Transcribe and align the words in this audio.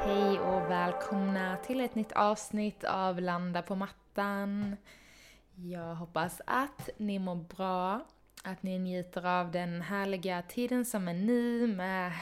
Hej 0.00 0.40
och 0.40 0.70
välkomna 0.70 1.56
till 1.56 1.80
ett 1.80 1.94
nytt 1.94 2.12
avsnitt 2.12 2.84
av 2.84 3.20
Landa 3.20 3.62
på 3.62 3.74
mattan. 3.74 4.76
Jag 5.54 5.94
hoppas 5.94 6.40
att 6.46 6.88
ni 6.96 7.18
mår 7.18 7.34
bra, 7.34 8.06
att 8.44 8.62
ni 8.62 8.78
njuter 8.78 9.26
av 9.26 9.50
den 9.50 9.82
härliga 9.82 10.42
tiden 10.42 10.84
som 10.84 11.08
är 11.08 11.14
nu 11.14 11.66
med 11.66 12.12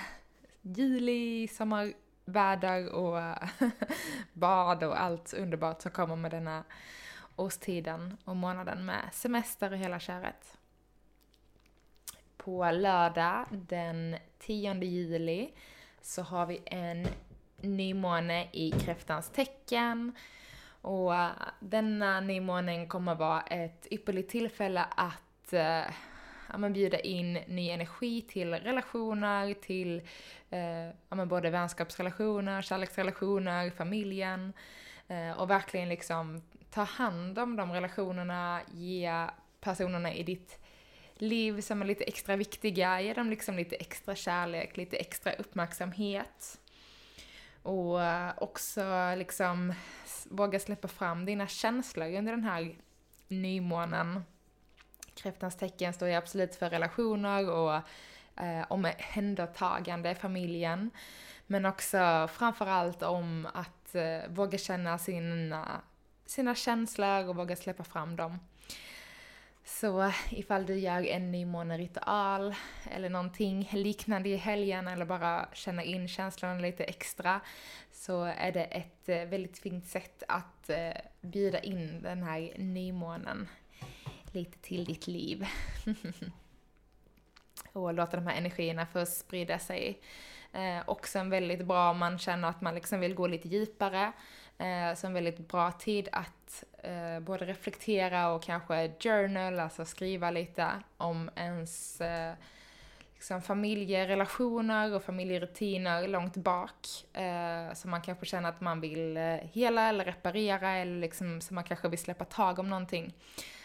juli, 0.62 1.48
sommarväder 1.48 2.92
och 2.92 3.38
bad 4.32 4.84
och 4.84 5.00
allt 5.00 5.34
underbart 5.34 5.82
som 5.82 5.90
kommer 5.90 6.16
med 6.16 6.30
denna 6.30 6.64
årstiden 7.36 8.16
och 8.24 8.36
månaden 8.36 8.86
med 8.86 9.08
semester 9.12 9.72
och 9.72 9.78
hela 9.78 10.00
köret. 10.00 10.58
På 12.36 12.70
lördag 12.70 13.46
den 13.50 14.16
10 14.38 14.74
juli 14.74 15.50
så 16.02 16.22
har 16.22 16.46
vi 16.46 16.62
en 16.66 17.06
nymåne 17.66 18.48
i 18.52 18.70
kräftans 18.70 19.30
tecken. 19.30 20.12
Och 20.80 21.14
eh, 21.14 21.30
denna 21.60 22.20
nymånen 22.20 22.88
kommer 22.88 23.14
vara 23.14 23.40
ett 23.40 23.86
ypperligt 23.90 24.30
tillfälle 24.30 24.84
att 24.96 25.52
uh, 25.52 25.92
ja, 26.50 26.58
men 26.58 26.72
bjuda 26.72 26.98
in 26.98 27.32
ny 27.32 27.70
energi 27.70 28.22
till 28.22 28.54
relationer, 28.54 29.54
till 29.54 30.00
uh, 30.52 30.86
ja, 31.08 31.16
men 31.16 31.28
både 31.28 31.50
vänskapsrelationer, 31.50 32.62
kärleksrelationer, 32.62 33.70
familjen. 33.70 34.52
och 35.36 35.50
verkligen 35.50 35.88
liksom 35.88 36.42
ta 36.70 36.82
hand 36.82 37.38
om 37.38 37.56
de 37.56 37.72
relationerna, 37.72 38.60
ge 38.72 39.26
personerna 39.60 40.14
i 40.14 40.22
ditt 40.22 40.58
liv 41.14 41.60
som 41.60 41.82
är 41.82 41.86
lite 41.86 42.04
extra 42.04 42.36
viktiga, 42.36 43.00
ge 43.00 43.14
dem 43.14 43.30
liksom 43.30 43.56
lite 43.56 43.76
extra 43.76 44.14
kärlek, 44.14 44.76
lite 44.76 44.96
extra 44.96 45.32
uppmärksamhet. 45.32 46.60
Och 47.66 48.02
eh, 48.02 48.32
också 48.36 49.14
liksom 49.16 49.74
våga 50.24 50.58
släppa 50.58 50.88
fram 50.88 51.24
dina 51.24 51.46
känslor 51.46 52.06
under 52.18 52.32
den 52.32 52.44
här 52.44 52.76
nymånen. 53.28 54.24
Kräftans 55.14 55.56
tecken 55.56 55.92
står 55.92 56.08
ju 56.08 56.14
absolut 56.14 56.56
för 56.56 56.70
relationer 56.70 57.50
och 57.50 57.74
eh, 58.42 58.64
omhändertagande 58.68 60.10
i 60.10 60.14
familjen. 60.14 60.90
Men 61.46 61.66
också 61.66 62.28
framförallt 62.32 63.02
om 63.02 63.48
att 63.54 63.94
eh, 63.94 64.28
våga 64.28 64.58
känna 64.58 64.98
sina, 64.98 65.80
sina 66.26 66.54
känslor 66.54 67.28
och 67.28 67.36
våga 67.36 67.56
släppa 67.56 67.84
fram 67.84 68.16
dem. 68.16 68.38
Så 69.68 70.12
ifall 70.30 70.66
du 70.66 70.78
gör 70.78 71.06
en 71.06 71.32
nymåneritual 71.32 72.54
eller 72.90 73.08
någonting 73.08 73.68
liknande 73.72 74.28
i 74.28 74.36
helgen 74.36 74.88
eller 74.88 75.04
bara 75.04 75.48
känner 75.52 75.82
in 75.82 76.08
känslorna 76.08 76.60
lite 76.60 76.84
extra 76.84 77.40
så 77.92 78.22
är 78.22 78.52
det 78.52 78.64
ett 78.64 79.08
eh, 79.08 79.24
väldigt 79.24 79.58
fint 79.58 79.86
sätt 79.86 80.22
att 80.28 80.70
eh, 80.70 80.90
bjuda 81.20 81.60
in 81.60 82.02
den 82.02 82.22
här 82.22 82.52
nymånen 82.58 83.48
lite 84.32 84.58
till 84.58 84.84
ditt 84.84 85.06
liv. 85.06 85.46
och 87.72 87.94
låta 87.94 88.16
de 88.16 88.26
här 88.26 88.36
energierna 88.36 88.86
få 88.86 89.06
sprida 89.06 89.58
sig. 89.58 90.00
Eh, 90.52 90.82
också 90.86 91.18
en 91.18 91.30
väldigt 91.30 91.66
bra 91.66 91.90
om 91.90 91.98
man 91.98 92.18
känner 92.18 92.48
att 92.48 92.60
man 92.60 92.74
liksom 92.74 93.00
vill 93.00 93.14
gå 93.14 93.26
lite 93.26 93.48
djupare 93.48 94.12
Eh, 94.58 94.94
så 94.94 95.06
en 95.06 95.14
väldigt 95.14 95.48
bra 95.48 95.72
tid 95.72 96.08
att 96.12 96.35
eh, 96.82 97.20
både 97.20 97.44
reflektera 97.44 98.32
och 98.32 98.42
kanske 98.42 98.92
journal, 99.00 99.60
alltså 99.60 99.84
skriva 99.84 100.30
lite 100.30 100.70
om 100.96 101.30
ens 101.36 102.00
eh, 102.00 102.34
liksom 103.14 103.42
familjerelationer 103.42 104.94
och 104.94 105.02
familjerutiner 105.02 106.08
långt 106.08 106.36
bak. 106.36 106.86
Eh, 107.12 107.74
som 107.74 107.90
man 107.90 108.02
kanske 108.02 108.26
känner 108.26 108.48
att 108.48 108.60
man 108.60 108.80
vill 108.80 109.16
eh, 109.16 109.36
hela 109.52 109.88
eller 109.88 110.04
reparera 110.04 110.70
eller 110.70 111.00
liksom 111.00 111.40
som 111.40 111.54
man 111.54 111.64
kanske 111.64 111.88
vill 111.88 111.98
släppa 111.98 112.24
tag 112.24 112.58
om 112.58 112.70
någonting. 112.70 113.14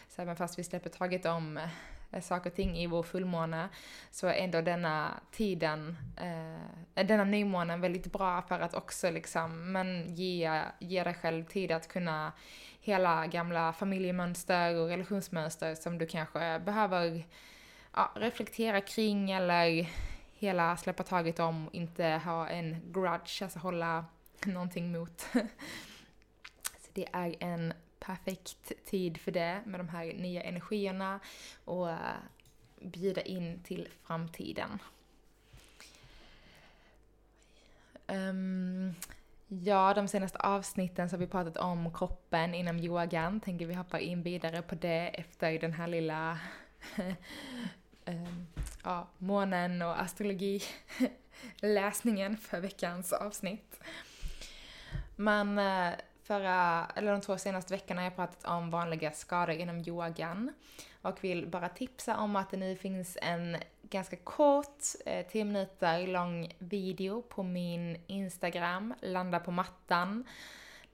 Så 0.09 0.21
även 0.21 0.35
fast 0.35 0.59
vi 0.59 0.63
släpper 0.63 0.89
taget 0.89 1.25
om 1.25 1.57
Eh, 1.57 1.69
Eh, 2.11 2.21
saker 2.21 2.49
och 2.49 2.55
ting 2.55 2.77
i 2.77 2.87
vår 2.87 3.03
fullmåne 3.03 3.69
så 4.11 4.27
är 4.27 4.33
ändå 4.33 4.61
denna 4.61 5.19
tiden, 5.31 5.97
eh, 6.17 6.55
eh 6.95 7.07
denna 7.07 7.23
nymånen 7.23 7.81
väldigt 7.81 8.11
bra 8.11 8.41
för 8.41 8.59
att 8.59 8.73
också 8.73 9.11
liksom, 9.11 9.71
men 9.71 10.15
ge, 10.15 10.61
ge 10.79 11.03
dig 11.03 11.13
själv 11.13 11.43
tid 11.45 11.71
att 11.71 11.87
kunna 11.87 12.31
hela 12.81 13.27
gamla 13.27 13.73
familjemönster 13.73 14.75
och 14.75 14.87
relationsmönster 14.87 15.75
som 15.75 15.97
du 15.97 16.07
kanske 16.07 16.59
behöver 16.59 17.23
ja, 17.93 18.11
reflektera 18.15 18.81
kring 18.81 19.31
eller 19.31 19.89
hela 20.33 20.77
släppa 20.77 21.03
taget 21.03 21.39
om, 21.39 21.69
inte 21.73 22.05
ha 22.05 22.47
en 22.47 22.91
grudge, 22.93 23.41
alltså 23.41 23.59
hålla 23.59 24.05
någonting 24.45 24.91
mot. 24.91 25.21
Så 26.79 26.89
det 26.93 27.07
är 27.13 27.35
en 27.39 27.73
perfekt 28.05 28.71
tid 28.85 29.17
för 29.17 29.31
det 29.31 29.61
med 29.65 29.79
de 29.79 29.89
här 29.89 30.13
nya 30.13 30.43
energierna 30.43 31.19
och 31.65 31.91
eh, 31.91 32.17
bjuda 32.81 33.21
in 33.21 33.63
till 33.63 33.89
framtiden. 34.03 34.79
Um, 38.07 38.95
ja, 39.47 39.93
de 39.93 40.07
senaste 40.07 40.37
avsnitten 40.37 41.09
så 41.09 41.15
har 41.15 41.19
vi 41.19 41.27
pratat 41.27 41.57
om 41.57 41.93
kroppen 41.93 42.53
inom 42.53 42.79
yogan. 42.79 43.39
Tänker 43.39 43.65
vi 43.65 43.73
hoppa 43.73 43.99
in 43.99 44.23
vidare 44.23 44.61
på 44.61 44.75
det 44.75 45.07
efter 45.07 45.59
den 45.59 45.73
här 45.73 45.87
lilla 45.87 46.39
um, 48.05 48.47
ja, 48.83 49.07
månen 49.17 49.81
och 49.81 50.01
astrologiläsningen 50.01 52.37
för 52.37 52.59
veckans 52.59 53.13
avsnitt. 53.13 53.79
Men 55.15 55.59
uh, 55.59 55.91
förra, 56.31 56.87
eller 56.95 57.11
de 57.11 57.21
två 57.21 57.37
senaste 57.37 57.73
veckorna 57.73 58.01
har 58.01 58.05
jag 58.05 58.15
pratat 58.15 58.45
om 58.45 58.69
vanliga 58.69 59.11
skador 59.11 59.55
inom 59.55 59.83
yogan. 59.87 60.53
Och 61.01 61.23
vill 61.23 61.47
bara 61.47 61.69
tipsa 61.69 62.17
om 62.17 62.35
att 62.35 62.51
det 62.51 62.57
nu 62.57 62.75
finns 62.75 63.17
en 63.21 63.57
ganska 63.81 64.15
kort, 64.15 64.83
eh, 65.05 65.25
10 65.27 65.45
minuter 65.45 66.07
lång 66.07 66.55
video 66.59 67.21
på 67.21 67.43
min 67.43 67.97
Instagram, 68.07 68.93
Landa 69.01 69.39
på 69.39 69.51
mattan. 69.51 70.23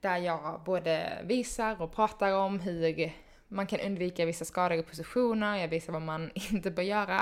Där 0.01 0.17
jag 0.17 0.61
både 0.65 1.21
visar 1.23 1.81
och 1.81 1.95
pratar 1.95 2.31
om 2.31 2.59
hur 2.59 3.11
man 3.47 3.67
kan 3.67 3.79
undvika 3.79 4.25
vissa 4.25 4.45
skador 4.45 4.77
i 4.77 4.83
positioner, 4.83 5.57
jag 5.57 5.67
visar 5.67 5.93
vad 5.93 6.01
man 6.01 6.31
inte 6.51 6.71
bör 6.71 6.83
göra. 6.83 7.21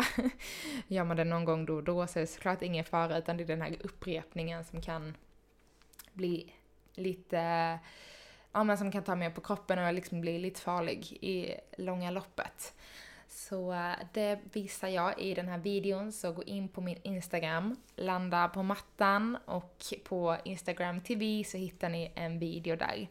Gör 0.88 1.04
man 1.04 1.18
det 1.18 1.24
någon 1.24 1.46
gång 1.46 1.66
då 1.66 1.76
och 1.76 1.84
då 1.84 2.08
så 2.08 2.20
är 2.20 2.22
det 2.22 2.28
såklart 2.28 2.62
ingen 2.62 2.86
fara 2.86 3.18
utan 3.18 3.38
det 3.38 3.44
är 3.44 3.48
den 3.48 3.62
här 3.62 3.76
upprepningen 3.82 4.66
som 4.66 4.82
kan 4.82 5.18
bli 6.14 6.54
lite, 6.98 7.40
ja 8.52 8.64
men 8.64 8.78
som 8.78 8.92
kan 8.92 9.04
ta 9.04 9.16
mig 9.16 9.28
upp 9.28 9.36
på 9.36 9.42
kroppen 9.42 9.80
och 9.80 9.94
liksom 9.94 10.22
bli 10.22 10.40
lite 10.40 10.62
farlig 10.62 11.18
i 11.22 11.56
långa 11.78 12.12
loppet. 12.12 12.74
Så 13.28 13.74
eh, 13.74 13.94
det 14.14 14.40
visar 14.54 14.88
jag 14.88 15.20
i 15.20 15.34
den 15.34 15.48
här 15.48 15.58
videon, 15.58 16.12
så 16.12 16.32
gå 16.32 16.44
in 16.44 16.68
på 16.68 16.82
min 16.82 17.00
Instagram, 17.04 17.76
landa 17.96 18.48
på 18.48 18.64
mattan 18.64 19.38
och 19.46 19.84
på 20.04 20.38
Instagram 20.44 21.02
TV 21.02 21.44
så 21.44 21.58
hittar 21.58 21.90
ni 21.90 22.12
en 22.16 22.40
video 22.40 22.76
där. 22.76 23.08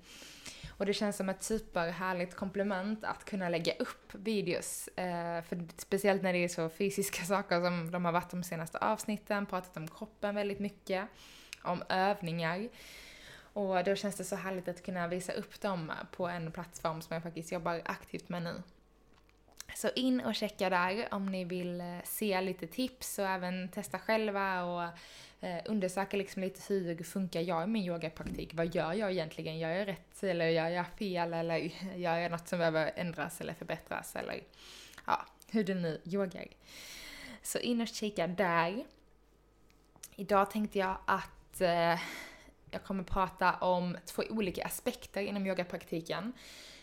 Och 0.77 0.87
det 0.87 0.93
känns 0.93 1.17
som 1.17 1.29
ett 1.29 1.43
superhärligt 1.43 2.35
komplement 2.35 3.05
att 3.05 3.25
kunna 3.25 3.49
lägga 3.49 3.73
upp 3.73 4.15
videos. 4.15 4.89
Eh, 4.89 5.43
för 5.43 5.69
speciellt 5.77 6.23
när 6.23 6.33
det 6.33 6.45
är 6.45 6.49
så 6.49 6.69
fysiska 6.69 7.25
saker 7.27 7.61
som 7.61 7.91
de 7.91 8.05
har 8.05 8.13
varit 8.13 8.31
de 8.31 8.43
senaste 8.43 8.79
avsnitten, 8.79 9.47
pratat 9.47 9.77
om 9.77 9.89
kroppen 9.89 10.35
väldigt 10.35 10.61
mycket, 10.61 11.09
om 11.63 11.83
övningar. 11.89 12.69
Och 13.55 13.85
då 13.85 13.95
känns 13.95 14.17
det 14.17 14.25
så 14.25 14.37
härligt 14.37 14.69
att 14.69 14.83
kunna 14.83 15.09
visa 15.09 15.33
upp 15.33 15.61
dem 15.61 15.93
på 16.11 16.29
en 16.29 16.53
plattform 16.53 17.03
som 17.03 17.15
jag 17.15 17.23
faktiskt 17.23 17.53
jobbar 17.53 17.83
aktivt 17.85 18.29
med 18.29 18.43
nu. 18.43 18.63
Så 19.75 19.89
in 19.95 20.21
och 20.21 20.35
checka 20.35 20.71
där 20.71 21.09
om 21.11 21.27
ni 21.27 21.45
vill 21.45 21.81
eh, 21.81 21.99
se 22.05 22.41
lite 22.41 22.67
tips 22.67 23.19
och 23.19 23.27
även 23.27 23.69
testa 23.69 23.99
själva 23.99 24.65
och 24.65 24.83
eh, 25.41 25.63
undersöka 25.65 26.17
liksom 26.17 26.43
lite 26.43 26.75
hur 26.75 27.03
funkar 27.03 27.41
jag 27.41 27.65
i 27.65 27.67
min 27.67 27.85
yogapraktik? 27.85 28.55
Vad 28.55 28.75
gör 28.75 28.93
jag 28.93 29.13
egentligen? 29.13 29.59
Gör 29.59 29.71
jag 29.71 29.89
rätt 29.89 30.23
eller 30.23 30.49
gör 30.49 30.69
jag 30.69 30.87
fel 30.99 31.35
eller 31.35 31.59
gör 31.97 32.17
jag 32.17 32.31
något 32.31 32.49
som 32.49 32.59
behöver 32.59 32.93
ändras 32.97 33.41
eller 33.41 33.55
förbättras 33.55 34.17
eller 34.17 34.43
ja, 35.07 35.27
hur 35.51 35.65
du 35.65 35.75
nu 35.75 36.01
yogar. 36.05 36.47
Så 37.43 37.59
in 37.59 37.81
och 37.81 37.89
kika 37.89 38.27
där. 38.27 38.85
Idag 40.17 40.51
tänkte 40.51 40.79
jag 40.79 40.97
att 41.05 41.61
eh, 41.61 42.01
jag 42.75 42.85
kommer 42.85 43.05
prata 43.05 43.53
om 43.53 43.97
två 44.07 44.23
olika 44.31 44.65
aspekter 44.65 45.23
inom 45.23 45.47
yogapraktiken. 45.47 46.33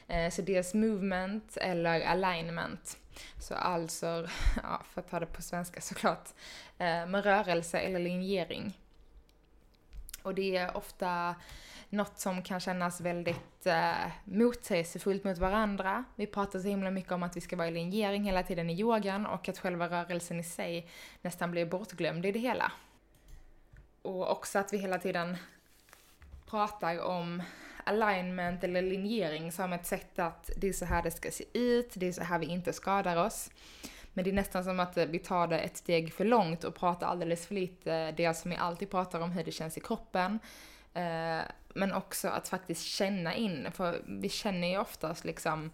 Eh, 0.08 0.30
så 0.30 0.42
dels 0.42 0.74
movement 0.74 1.58
eller 1.58 2.02
alignment. 2.02 2.98
Så 3.40 3.56
alltså, 3.56 4.06
ja, 4.64 4.82
för 4.90 5.02
att 5.02 5.10
ta 5.10 5.20
det 5.20 5.26
på 5.26 5.42
svenska 5.42 5.82
såklart, 5.82 6.30
eh, 6.78 7.06
med 7.06 7.24
rörelse 7.24 7.80
eller 7.80 8.00
linjering. 8.00 8.78
Och 10.24 10.36
det 10.36 10.58
är 10.58 10.78
ofta 10.78 11.36
något 11.90 12.20
som 12.20 12.44
kan 12.44 12.60
kännas 12.60 13.02
väldigt 13.02 13.66
eh, 13.66 14.12
motsägelsefullt 14.24 15.24
mot 15.24 15.38
varandra. 15.38 16.04
Vi 16.16 16.28
pratar 16.28 16.60
så 16.60 16.68
himla 16.68 16.92
mycket 16.92 17.12
om 17.12 17.24
att 17.24 17.38
vi 17.38 17.42
ska 17.42 17.56
vara 17.56 17.68
i 17.68 17.72
linjering 17.72 18.24
hela 18.24 18.44
tiden 18.44 18.70
i 18.70 18.80
yogan 18.80 19.26
och 19.26 19.50
att 19.50 19.60
själva 19.60 19.88
rörelsen 19.88 20.40
i 20.40 20.44
sig 20.44 20.90
nästan 21.22 21.52
blir 21.52 21.66
bortglömd 21.66 22.26
i 22.26 22.32
det 22.32 22.40
hela. 22.40 22.72
Och 24.02 24.32
också 24.32 24.60
att 24.60 24.74
vi 24.74 24.78
hela 24.78 25.00
tiden 25.00 25.38
pratar 26.52 27.00
om 27.00 27.44
alignment 27.84 28.64
eller 28.64 28.82
linjering 28.82 29.52
som 29.52 29.74
ett 29.74 29.86
sätt 29.86 30.20
att 30.20 30.50
det 30.58 30.70
är 30.70 30.74
så 30.74 30.86
här 30.86 31.04
det 31.04 31.12
ska 31.12 31.32
se 31.32 31.44
ut, 31.54 31.92
det 31.94 32.08
är 32.08 32.12
så 32.12 32.24
här 32.24 32.40
vi 32.40 32.46
inte 32.46 32.74
skadar 32.74 33.26
oss. 33.26 33.50
Men 34.14 34.24
det 34.24 34.30
är 34.30 34.34
nästan 34.34 34.64
som 34.64 34.80
att 34.80 34.98
vi 34.98 35.20
tar 35.20 35.48
det 35.48 35.60
ett 35.60 35.78
steg 35.78 36.14
för 36.14 36.26
långt 36.26 36.64
och 36.64 36.76
pratar 36.76 37.08
alldeles 37.08 37.48
för 37.48 37.56
lite, 37.56 38.12
det 38.12 38.34
som 38.34 38.52
vi 38.52 38.58
alltid 38.58 38.92
pratar 38.92 39.20
om, 39.20 39.32
hur 39.32 39.44
det 39.44 39.52
känns 39.52 39.78
i 39.78 39.82
kroppen. 39.82 40.40
Eh, 40.94 41.42
men 41.74 41.94
också 41.94 42.28
att 42.28 42.48
faktiskt 42.48 42.86
känna 42.86 43.36
in, 43.36 43.68
för 43.74 44.02
vi 44.08 44.30
känner 44.30 44.68
ju 44.68 44.78
oftast 44.78 45.26
liksom 45.26 45.72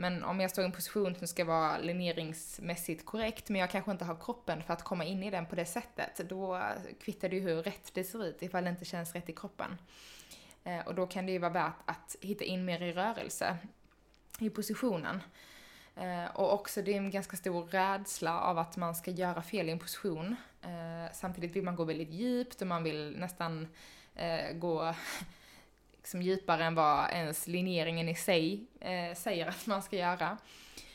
men 0.00 0.24
om 0.24 0.40
jag 0.40 0.50
står 0.50 0.62
i 0.62 0.66
en 0.66 0.72
position 0.72 1.14
som 1.14 1.26
ska 1.26 1.44
vara 1.44 1.78
linjeringsmässigt 1.78 3.04
korrekt, 3.04 3.48
men 3.48 3.60
jag 3.60 3.70
kanske 3.70 3.90
inte 3.90 4.04
har 4.04 4.16
kroppen 4.24 4.62
för 4.62 4.72
att 4.72 4.84
komma 4.84 5.04
in 5.04 5.22
i 5.22 5.30
den 5.30 5.46
på 5.46 5.56
det 5.56 5.66
sättet, 5.66 6.20
då 6.28 6.62
kvittar 7.00 7.28
det 7.28 7.36
ju 7.36 7.42
hur 7.42 7.62
rätt 7.62 7.90
det 7.94 8.04
ser 8.04 8.24
ut 8.24 8.42
ifall 8.42 8.64
det 8.64 8.70
inte 8.70 8.84
känns 8.84 9.14
rätt 9.14 9.28
i 9.28 9.32
kroppen. 9.32 9.78
Eh, 10.64 10.86
och 10.86 10.94
då 10.94 11.06
kan 11.06 11.26
det 11.26 11.32
ju 11.32 11.38
vara 11.38 11.52
värt 11.52 11.82
att 11.84 12.16
hitta 12.20 12.44
in 12.44 12.64
mer 12.64 12.82
i 12.82 12.92
rörelse 12.92 13.56
i 14.38 14.50
positionen. 14.50 15.22
Eh, 15.96 16.24
och 16.24 16.52
också 16.52 16.82
det 16.82 16.92
är 16.92 16.96
en 16.96 17.10
ganska 17.10 17.36
stor 17.36 17.64
rädsla 17.64 18.40
av 18.40 18.58
att 18.58 18.76
man 18.76 18.94
ska 18.94 19.10
göra 19.10 19.42
fel 19.42 19.68
i 19.68 19.72
en 19.72 19.78
position. 19.78 20.36
Eh, 20.62 21.12
samtidigt 21.12 21.56
vill 21.56 21.64
man 21.64 21.76
gå 21.76 21.84
väldigt 21.84 22.10
djupt 22.10 22.60
och 22.60 22.66
man 22.66 22.82
vill 22.82 23.16
nästan 23.18 23.68
gå 24.54 24.94
liksom 26.00 26.22
djupare 26.22 26.64
än 26.64 26.74
vad 26.74 27.10
ens 27.10 27.46
linjeringen 27.46 28.08
i 28.08 28.14
sig 28.14 28.66
eh, 28.80 29.14
säger 29.14 29.46
att 29.46 29.66
man 29.66 29.82
ska 29.82 29.96
göra. 29.96 30.38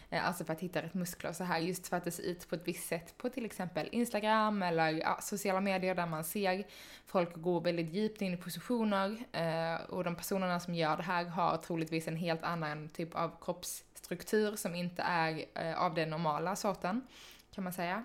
Eh, 0.09 0.27
alltså 0.27 0.45
för 0.45 0.53
att 0.53 0.59
hitta 0.59 0.81
rätt 0.81 0.93
muskler 0.93 1.29
och 1.29 1.35
så 1.35 1.43
här, 1.43 1.59
just 1.59 1.87
för 1.87 1.97
att 1.97 2.03
det 2.03 2.11
ser 2.11 2.23
ut 2.23 2.49
på 2.49 2.55
ett 2.55 2.67
visst 2.67 2.87
sätt 2.87 3.17
på 3.17 3.29
till 3.29 3.45
exempel 3.45 3.89
Instagram 3.91 4.63
eller 4.63 4.89
ja, 4.89 5.19
sociala 5.21 5.61
medier 5.61 5.95
där 5.95 6.05
man 6.05 6.23
ser 6.23 6.63
folk 7.05 7.35
gå 7.35 7.59
väldigt 7.59 7.93
djupt 7.93 8.21
in 8.21 8.33
i 8.33 8.37
positioner 8.37 9.17
eh, 9.31 9.81
och 9.89 10.03
de 10.03 10.15
personerna 10.15 10.59
som 10.59 10.75
gör 10.75 10.97
det 10.97 11.03
här 11.03 11.25
har 11.25 11.57
troligtvis 11.57 12.07
en 12.07 12.15
helt 12.15 12.43
annan 12.43 12.89
typ 12.89 13.15
av 13.15 13.31
kroppsstruktur 13.41 14.55
som 14.55 14.75
inte 14.75 15.01
är 15.01 15.45
eh, 15.55 15.81
av 15.81 15.93
den 15.93 16.09
normala 16.09 16.55
sorten, 16.55 17.07
kan 17.51 17.63
man 17.63 17.73
säga. 17.73 18.03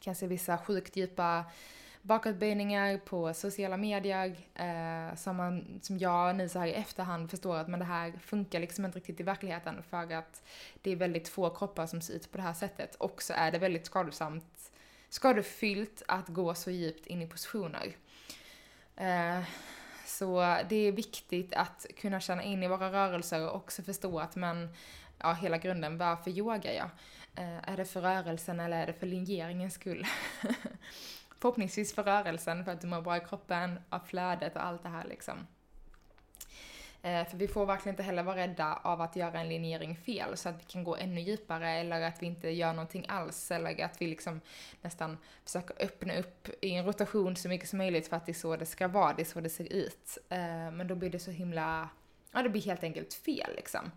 Kan 0.00 0.14
se 0.14 0.26
vissa 0.26 0.58
sjukt 0.58 0.96
djupa 0.96 1.44
bakåtböjningar 2.02 2.98
på 2.98 3.34
sociala 3.34 3.76
medier 3.76 4.36
eh, 4.54 5.16
som, 5.16 5.36
man, 5.36 5.80
som 5.82 5.98
jag 5.98 6.36
nu 6.36 6.48
så 6.48 6.58
här 6.58 6.66
i 6.66 6.72
efterhand 6.72 7.30
förstår 7.30 7.56
att 7.56 7.68
men 7.68 7.78
det 7.78 7.84
här 7.84 8.12
funkar 8.12 8.60
liksom 8.60 8.84
inte 8.84 8.98
riktigt 8.98 9.20
i 9.20 9.22
verkligheten 9.22 9.82
för 9.82 10.12
att 10.12 10.42
det 10.82 10.90
är 10.90 10.96
väldigt 10.96 11.28
få 11.28 11.50
kroppar 11.50 11.86
som 11.86 12.00
ser 12.00 12.14
ut 12.14 12.32
på 12.32 12.36
det 12.36 12.42
här 12.42 12.54
sättet 12.54 12.94
och 12.94 13.22
så 13.22 13.32
är 13.32 13.52
det 13.52 13.58
väldigt 13.58 13.86
skadesamt, 13.86 14.72
skadefyllt 15.08 16.02
att 16.08 16.28
gå 16.28 16.54
så 16.54 16.70
djupt 16.70 17.06
in 17.06 17.22
i 17.22 17.26
positioner. 17.26 17.96
Eh, 18.96 19.42
så 20.06 20.58
det 20.68 20.76
är 20.76 20.92
viktigt 20.92 21.54
att 21.54 21.86
kunna 21.96 22.20
känna 22.20 22.42
in 22.42 22.62
i 22.62 22.68
våra 22.68 22.92
rörelser 22.92 23.48
och 23.48 23.56
också 23.56 23.82
förstå 23.82 24.18
att 24.18 24.36
men, 24.36 24.68
ja, 25.18 25.32
hela 25.32 25.58
grunden, 25.58 25.98
varför 25.98 26.30
yogar 26.30 26.72
jag? 26.72 26.90
Eh, 27.34 27.70
är 27.70 27.76
det 27.76 27.84
för 27.84 28.00
rörelsen 28.00 28.60
eller 28.60 28.82
är 28.82 28.86
det 28.86 28.92
för 28.92 29.06
linjeringens 29.06 29.74
skull? 29.74 30.06
förhoppningsvis 31.42 31.94
för 31.94 32.02
rörelsen, 32.02 32.64
för 32.64 32.72
att 32.72 32.80
du 32.80 32.86
mår 32.86 33.00
bra 33.00 33.16
i 33.16 33.20
kroppen, 33.20 33.80
av 33.88 33.98
flödet 33.98 34.56
och 34.56 34.64
allt 34.64 34.82
det 34.82 34.88
här 34.88 35.04
liksom. 35.04 35.46
Eh, 37.02 37.28
för 37.28 37.36
vi 37.36 37.48
får 37.48 37.66
verkligen 37.66 37.92
inte 37.92 38.02
heller 38.02 38.22
vara 38.22 38.36
rädda 38.36 38.78
av 38.82 39.00
att 39.00 39.16
göra 39.16 39.40
en 39.40 39.48
linjering 39.48 39.96
fel 39.96 40.36
så 40.36 40.48
att 40.48 40.60
vi 40.60 40.64
kan 40.64 40.84
gå 40.84 40.96
ännu 40.96 41.20
djupare 41.20 41.70
eller 41.70 42.02
att 42.02 42.22
vi 42.22 42.26
inte 42.26 42.50
gör 42.50 42.72
någonting 42.72 43.06
alls 43.08 43.50
eller 43.50 43.84
att 43.84 44.02
vi 44.02 44.06
liksom 44.06 44.40
nästan 44.82 45.18
försöker 45.44 45.84
öppna 45.84 46.18
upp 46.18 46.48
i 46.60 46.74
en 46.74 46.86
rotation 46.86 47.36
så 47.36 47.48
mycket 47.48 47.68
som 47.68 47.78
möjligt 47.78 48.08
för 48.08 48.16
att 48.16 48.26
det 48.26 48.32
är 48.32 48.34
så 48.34 48.56
det 48.56 48.66
ska 48.66 48.88
vara, 48.88 49.14
det 49.14 49.22
är 49.22 49.24
så 49.24 49.40
det 49.40 49.50
ser 49.50 49.72
ut. 49.72 50.18
Eh, 50.28 50.70
men 50.72 50.88
då 50.88 50.94
blir 50.94 51.10
det 51.10 51.18
så 51.18 51.30
himla, 51.30 51.88
ja 52.32 52.42
det 52.42 52.48
blir 52.48 52.62
helt 52.62 52.84
enkelt 52.84 53.14
fel 53.14 53.50
liksom. 53.56 53.90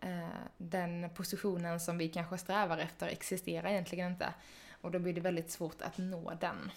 Eh, 0.00 0.28
den 0.56 1.10
positionen 1.14 1.80
som 1.80 1.98
vi 1.98 2.08
kanske 2.08 2.38
strävar 2.38 2.78
efter 2.78 3.06
existerar 3.06 3.70
egentligen 3.70 4.12
inte 4.12 4.34
och 4.82 4.90
då 4.90 4.98
blir 4.98 5.12
det 5.12 5.20
väldigt 5.20 5.50
svårt 5.50 5.82
att 5.82 5.98
nå 5.98 6.32
den. 6.40 6.70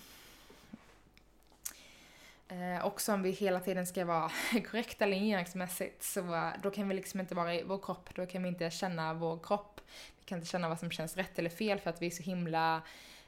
Eh, 2.47 2.85
också 2.85 3.13
om 3.13 3.21
vi 3.21 3.31
hela 3.31 3.59
tiden 3.59 3.87
ska 3.87 4.05
vara 4.05 4.31
korrekta 4.71 5.05
linjeringsmässigt 5.05 6.03
så 6.03 6.35
eh, 6.35 6.49
då 6.63 6.71
kan 6.71 6.89
vi 6.89 6.95
liksom 6.95 7.19
inte 7.19 7.35
vara 7.35 7.55
i 7.55 7.63
vår 7.63 7.77
kropp, 7.77 8.09
då 8.15 8.25
kan 8.25 8.43
vi 8.43 8.49
inte 8.49 8.71
känna 8.71 9.13
vår 9.13 9.39
kropp. 9.43 9.81
Vi 10.19 10.25
kan 10.25 10.37
inte 10.37 10.49
känna 10.49 10.69
vad 10.69 10.79
som 10.79 10.91
känns 10.91 11.17
rätt 11.17 11.39
eller 11.39 11.49
fel 11.49 11.79
för 11.79 11.89
att 11.89 12.01
vi 12.01 12.07
är 12.07 12.11
så 12.11 12.23
himla 12.23 12.81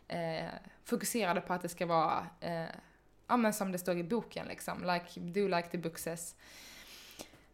eh, 0.07 0.45
fokuserade 0.83 1.41
på 1.41 1.53
att 1.53 1.61
det 1.61 1.69
ska 1.69 1.85
vara, 1.85 2.27
eh, 2.41 2.65
ja 3.27 3.37
men 3.37 3.53
som 3.53 3.71
det 3.71 3.79
står 3.79 3.97
i 3.97 4.03
boken 4.03 4.47
liksom, 4.47 4.83
like, 4.83 5.19
do 5.19 5.47
like 5.47 5.69
the 5.69 5.77
book 5.77 5.99
says. 5.99 6.35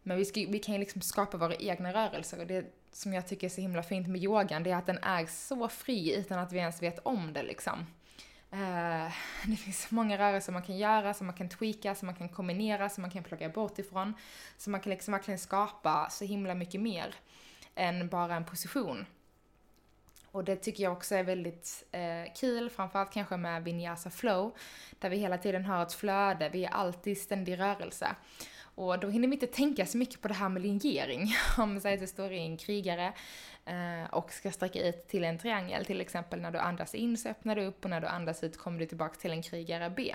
Men 0.02 0.16
vi, 0.16 0.24
ska, 0.24 0.40
vi 0.48 0.58
kan 0.58 0.74
ju 0.74 0.80
liksom 0.80 1.00
skapa 1.00 1.36
våra 1.36 1.54
egna 1.54 1.92
rörelser 1.92 2.40
och 2.40 2.46
det 2.46 2.66
som 2.92 3.12
jag 3.12 3.26
tycker 3.26 3.46
är 3.46 3.50
så 3.50 3.60
himla 3.60 3.82
fint 3.82 4.08
med 4.08 4.22
yogan, 4.22 4.62
det 4.62 4.70
är 4.70 4.76
att 4.76 4.86
den 4.86 4.98
är 5.02 5.26
så 5.26 5.68
fri 5.68 6.16
utan 6.16 6.38
att 6.38 6.52
vi 6.52 6.58
ens 6.58 6.82
vet 6.82 6.98
om 6.98 7.32
det 7.32 7.42
liksom. 7.42 7.86
Eh, 8.54 9.12
det 9.46 9.56
finns 9.56 9.90
många 9.90 10.18
rörelser 10.18 10.52
man 10.52 10.62
kan 10.62 10.76
göra, 10.76 11.14
som 11.14 11.26
man 11.26 11.36
kan 11.36 11.48
tweaka, 11.48 11.94
som 11.94 12.06
man 12.06 12.14
kan 12.14 12.28
kombinera, 12.28 12.88
som 12.88 13.02
man 13.02 13.10
kan 13.10 13.24
plocka 13.24 13.48
bort 13.48 13.78
ifrån. 13.78 14.14
Så 14.58 14.70
man 14.70 14.80
kan 14.80 14.90
liksom 14.90 15.12
verkligen 15.12 15.38
skapa 15.38 16.08
så 16.10 16.24
himla 16.24 16.54
mycket 16.54 16.80
mer 16.80 17.14
än 17.74 18.08
bara 18.08 18.34
en 18.34 18.44
position. 18.44 19.06
Och 20.30 20.44
det 20.44 20.56
tycker 20.56 20.82
jag 20.82 20.92
också 20.92 21.14
är 21.14 21.22
väldigt 21.22 21.84
eh, 21.92 22.32
kul, 22.36 22.70
framförallt 22.70 23.12
kanske 23.12 23.36
med 23.36 23.64
Vinyasa 23.64 24.10
Flow, 24.10 24.56
där 24.98 25.10
vi 25.10 25.16
hela 25.16 25.38
tiden 25.38 25.64
har 25.64 25.82
ett 25.82 25.92
flöde, 25.92 26.48
vi 26.48 26.64
är 26.64 26.70
alltid 26.70 27.12
i 27.12 27.16
ständig 27.16 27.58
rörelse. 27.58 28.16
Och 28.74 28.98
då 28.98 29.08
hinner 29.08 29.28
vi 29.28 29.34
inte 29.34 29.46
tänka 29.46 29.86
så 29.86 29.98
mycket 29.98 30.20
på 30.20 30.28
det 30.28 30.34
här 30.34 30.48
med 30.48 30.62
linjering. 30.62 31.34
Om 31.58 31.80
säg 31.80 31.94
att 31.94 32.00
du 32.00 32.06
står 32.06 32.32
i 32.32 32.38
en 32.38 32.56
krigare 32.56 33.12
eh, 33.64 34.14
och 34.14 34.32
ska 34.32 34.50
sträcka 34.50 34.88
ut 34.88 35.08
till 35.08 35.24
en 35.24 35.38
triangel, 35.38 35.84
till 35.84 36.00
exempel 36.00 36.40
när 36.40 36.50
du 36.50 36.58
andas 36.58 36.94
in 36.94 37.16
så 37.16 37.28
öppnar 37.28 37.56
du 37.56 37.64
upp 37.64 37.84
och 37.84 37.90
när 37.90 38.00
du 38.00 38.06
andas 38.06 38.44
ut 38.44 38.58
kommer 38.58 38.78
du 38.78 38.86
tillbaka 38.86 39.14
till 39.14 39.30
en 39.30 39.42
krigare 39.42 39.90
B. 39.90 40.14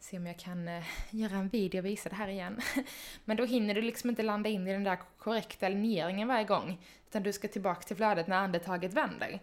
Se 0.00 0.16
om 0.16 0.26
jag 0.26 0.38
kan 0.38 0.68
eh, 0.68 0.84
göra 1.10 1.36
en 1.36 1.48
video 1.48 1.78
och 1.78 1.86
visa 1.86 2.08
det 2.08 2.14
här 2.14 2.28
igen. 2.28 2.60
Men 3.24 3.36
då 3.36 3.44
hinner 3.44 3.74
du 3.74 3.82
liksom 3.82 4.10
inte 4.10 4.22
landa 4.22 4.48
in 4.48 4.66
i 4.66 4.72
den 4.72 4.84
där 4.84 4.98
korrekta 5.18 5.68
linjeringen 5.68 6.28
varje 6.28 6.44
gång, 6.44 6.78
utan 7.08 7.22
du 7.22 7.32
ska 7.32 7.48
tillbaka 7.48 7.82
till 7.82 7.96
flödet 7.96 8.26
när 8.26 8.36
andetaget 8.36 8.92
vänder. 8.92 9.40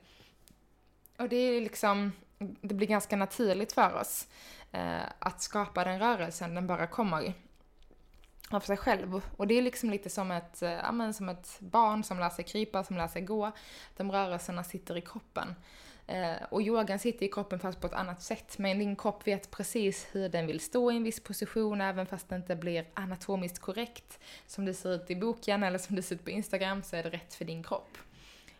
Och 1.17 1.29
det 1.29 1.35
är 1.35 1.61
liksom, 1.61 2.11
det 2.61 2.73
blir 2.73 2.87
ganska 2.87 3.15
naturligt 3.15 3.73
för 3.73 3.93
oss 3.93 4.27
eh, 4.71 5.03
att 5.19 5.41
skapa 5.41 5.83
den 5.83 5.99
rörelsen, 5.99 6.55
den 6.55 6.67
bara 6.67 6.87
kommer 6.87 7.33
av 8.49 8.59
sig 8.59 8.77
själv. 8.77 9.21
Och 9.37 9.47
det 9.47 9.57
är 9.57 9.61
liksom 9.61 9.89
lite 9.89 10.09
som 10.09 10.31
ett, 10.31 10.61
eh, 10.61 10.71
ja, 10.71 10.91
men 10.91 11.13
som 11.13 11.29
ett 11.29 11.57
barn 11.59 12.03
som 12.03 12.19
lär 12.19 12.29
sig 12.29 12.45
krypa, 12.45 12.83
som 12.83 12.97
lär 12.97 13.07
sig 13.07 13.21
gå. 13.21 13.51
De 13.97 14.11
rörelserna 14.11 14.63
sitter 14.63 14.97
i 14.97 15.01
kroppen. 15.01 15.55
Eh, 16.07 16.43
och 16.49 16.61
yogan 16.61 16.99
sitter 16.99 17.25
i 17.25 17.29
kroppen 17.29 17.59
fast 17.59 17.81
på 17.81 17.87
ett 17.87 17.93
annat 17.93 18.21
sätt. 18.21 18.57
Men 18.57 18.79
din 18.79 18.95
kropp 18.95 19.27
vet 19.27 19.51
precis 19.51 20.07
hur 20.11 20.29
den 20.29 20.47
vill 20.47 20.59
stå 20.59 20.91
i 20.91 20.95
en 20.95 21.03
viss 21.03 21.19
position 21.19 21.81
även 21.81 22.05
fast 22.05 22.29
det 22.29 22.35
inte 22.35 22.55
blir 22.55 22.85
anatomiskt 22.93 23.59
korrekt. 23.59 24.19
Som 24.47 24.65
det 24.65 24.73
ser 24.73 24.95
ut 24.95 25.11
i 25.11 25.15
boken 25.15 25.63
eller 25.63 25.79
som 25.79 25.95
det 25.95 26.01
ser 26.01 26.15
ut 26.15 26.23
på 26.23 26.29
Instagram 26.29 26.83
så 26.83 26.95
är 26.95 27.03
det 27.03 27.09
rätt 27.09 27.33
för 27.33 27.45
din 27.45 27.63
kropp. 27.63 27.97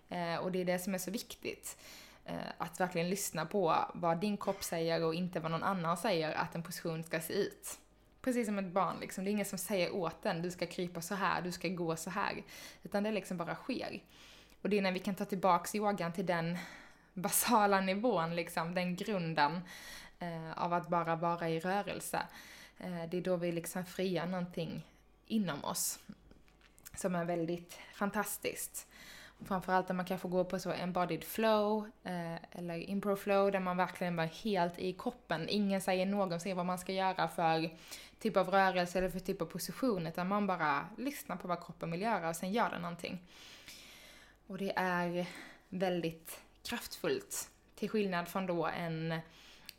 Eh, 0.10 0.36
och 0.36 0.52
det 0.52 0.62
är 0.62 0.66
det 0.66 0.80
som 0.80 0.94
är 0.94 0.98
så 0.98 1.12
viktigt. 1.12 1.78
Eh, 2.26 2.36
att 2.58 2.80
verkligen 2.80 3.10
lyssna 3.10 3.46
på 3.46 3.76
vad 3.94 4.18
din 4.22 4.38
kropp 4.38 4.64
säger 4.64 5.04
och 5.04 5.16
inte 5.16 5.40
vad 5.40 5.52
någon 5.52 5.64
annan 5.64 5.98
säger 5.98 6.34
att 6.34 6.56
en 6.56 6.64
position 6.64 7.04
ska 7.04 7.20
se 7.20 7.34
ut 7.34 7.80
precis 8.26 8.48
som 8.48 8.60
ett 8.60 8.74
barn 8.74 9.00
liksom. 9.00 9.24
Det 9.24 9.30
är 9.30 9.32
ingen 9.32 9.46
som 9.46 9.58
säger 9.58 9.96
åt 9.96 10.24
den, 10.24 10.42
du 10.42 10.52
ska 10.52 10.66
krypa 10.66 11.02
så 11.02 11.16
här, 11.16 11.42
du 11.42 11.52
ska 11.52 11.68
gå 11.68 11.96
så 11.96 12.10
här. 12.10 12.44
Utan 12.84 13.04
det 13.04 13.12
liksom 13.12 13.38
bara 13.38 13.56
sker. 13.56 14.04
Och 14.62 14.70
det 14.70 14.78
är 14.78 14.82
när 14.82 14.92
vi 14.92 15.00
kan 15.00 15.16
ta 15.16 15.26
tillbaks 15.26 15.76
yogan 15.76 16.14
till 16.14 16.26
den 16.26 16.58
basala 17.14 17.82
nivån, 17.82 18.36
liksom, 18.36 18.74
den 18.76 18.96
grunden 18.96 19.60
eh, 20.20 20.64
av 20.64 20.74
att 20.74 20.90
bara 20.90 21.16
vara 21.16 21.50
i 21.50 21.60
rörelse. 21.60 22.22
Eh, 22.78 23.10
det 23.12 23.18
är 23.18 23.22
då 23.22 23.36
vi 23.36 23.52
liksom 23.52 23.86
friar 23.86 24.26
någonting 24.28 24.88
inom 25.28 25.66
oss 25.66 26.00
som 26.96 27.16
är 27.16 27.26
väldigt 27.26 27.80
fantastiskt. 27.94 28.88
Framförallt 29.44 29.90
när 29.90 29.96
man 29.96 30.06
kanske 30.06 30.28
går 30.28 30.44
på 30.44 30.60
så 30.60 30.72
embodied 30.72 31.24
flow 31.24 31.90
eh, 32.04 32.36
eller 32.52 32.78
improv 32.78 33.16
flow 33.16 33.52
där 33.52 33.60
man 33.60 33.78
verkligen 33.78 34.16
var 34.16 34.26
helt 34.26 34.80
i 34.80 34.94
kroppen. 34.94 35.50
Ingen 35.50 35.82
säger 35.82 36.06
någonsin 36.06 36.58
vad 36.58 36.66
man 36.66 36.80
ska 36.80 36.94
göra 36.94 37.28
för 37.28 37.70
typ 38.20 38.38
av 38.38 38.50
rörelse 38.50 38.98
eller 38.98 39.10
för 39.10 39.20
typ 39.20 39.42
av 39.42 39.46
position 39.46 40.08
utan 40.08 40.28
man 40.28 40.48
bara 40.48 40.86
lyssnar 40.98 41.36
på 41.36 41.48
vad 41.48 41.66
kroppen 41.66 41.92
vill 41.92 42.02
göra 42.02 42.30
och 42.30 42.36
sen 42.36 42.54
gör 42.54 42.70
den 42.70 42.82
någonting. 42.82 43.22
Och 44.48 44.58
det 44.58 44.74
är 44.76 45.26
väldigt 45.70 46.42
kraftfullt 46.64 47.50
till 47.76 47.90
skillnad 47.90 48.28
från 48.28 48.46
då 48.46 48.66
en 48.66 49.14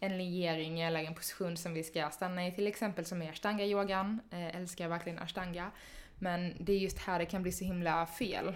en 0.00 0.18
linjering 0.18 0.80
eller 0.80 1.00
en 1.00 1.14
position 1.14 1.56
som 1.56 1.74
vi 1.74 1.84
ska 1.84 2.10
stanna 2.10 2.46
i, 2.46 2.52
till 2.52 2.66
exempel 2.66 3.04
som 3.04 3.22
är 3.22 3.32
ashtanga-yogan. 3.32 4.20
Eh, 4.30 4.56
älskar 4.56 4.84
jag 4.84 4.88
verkligen 4.88 5.18
ashtanga. 5.18 5.70
Men 6.18 6.54
det 6.60 6.72
är 6.72 6.78
just 6.78 6.98
här 6.98 7.18
det 7.18 7.26
kan 7.26 7.42
bli 7.42 7.52
så 7.52 7.64
himla 7.64 8.06
fel. 8.06 8.54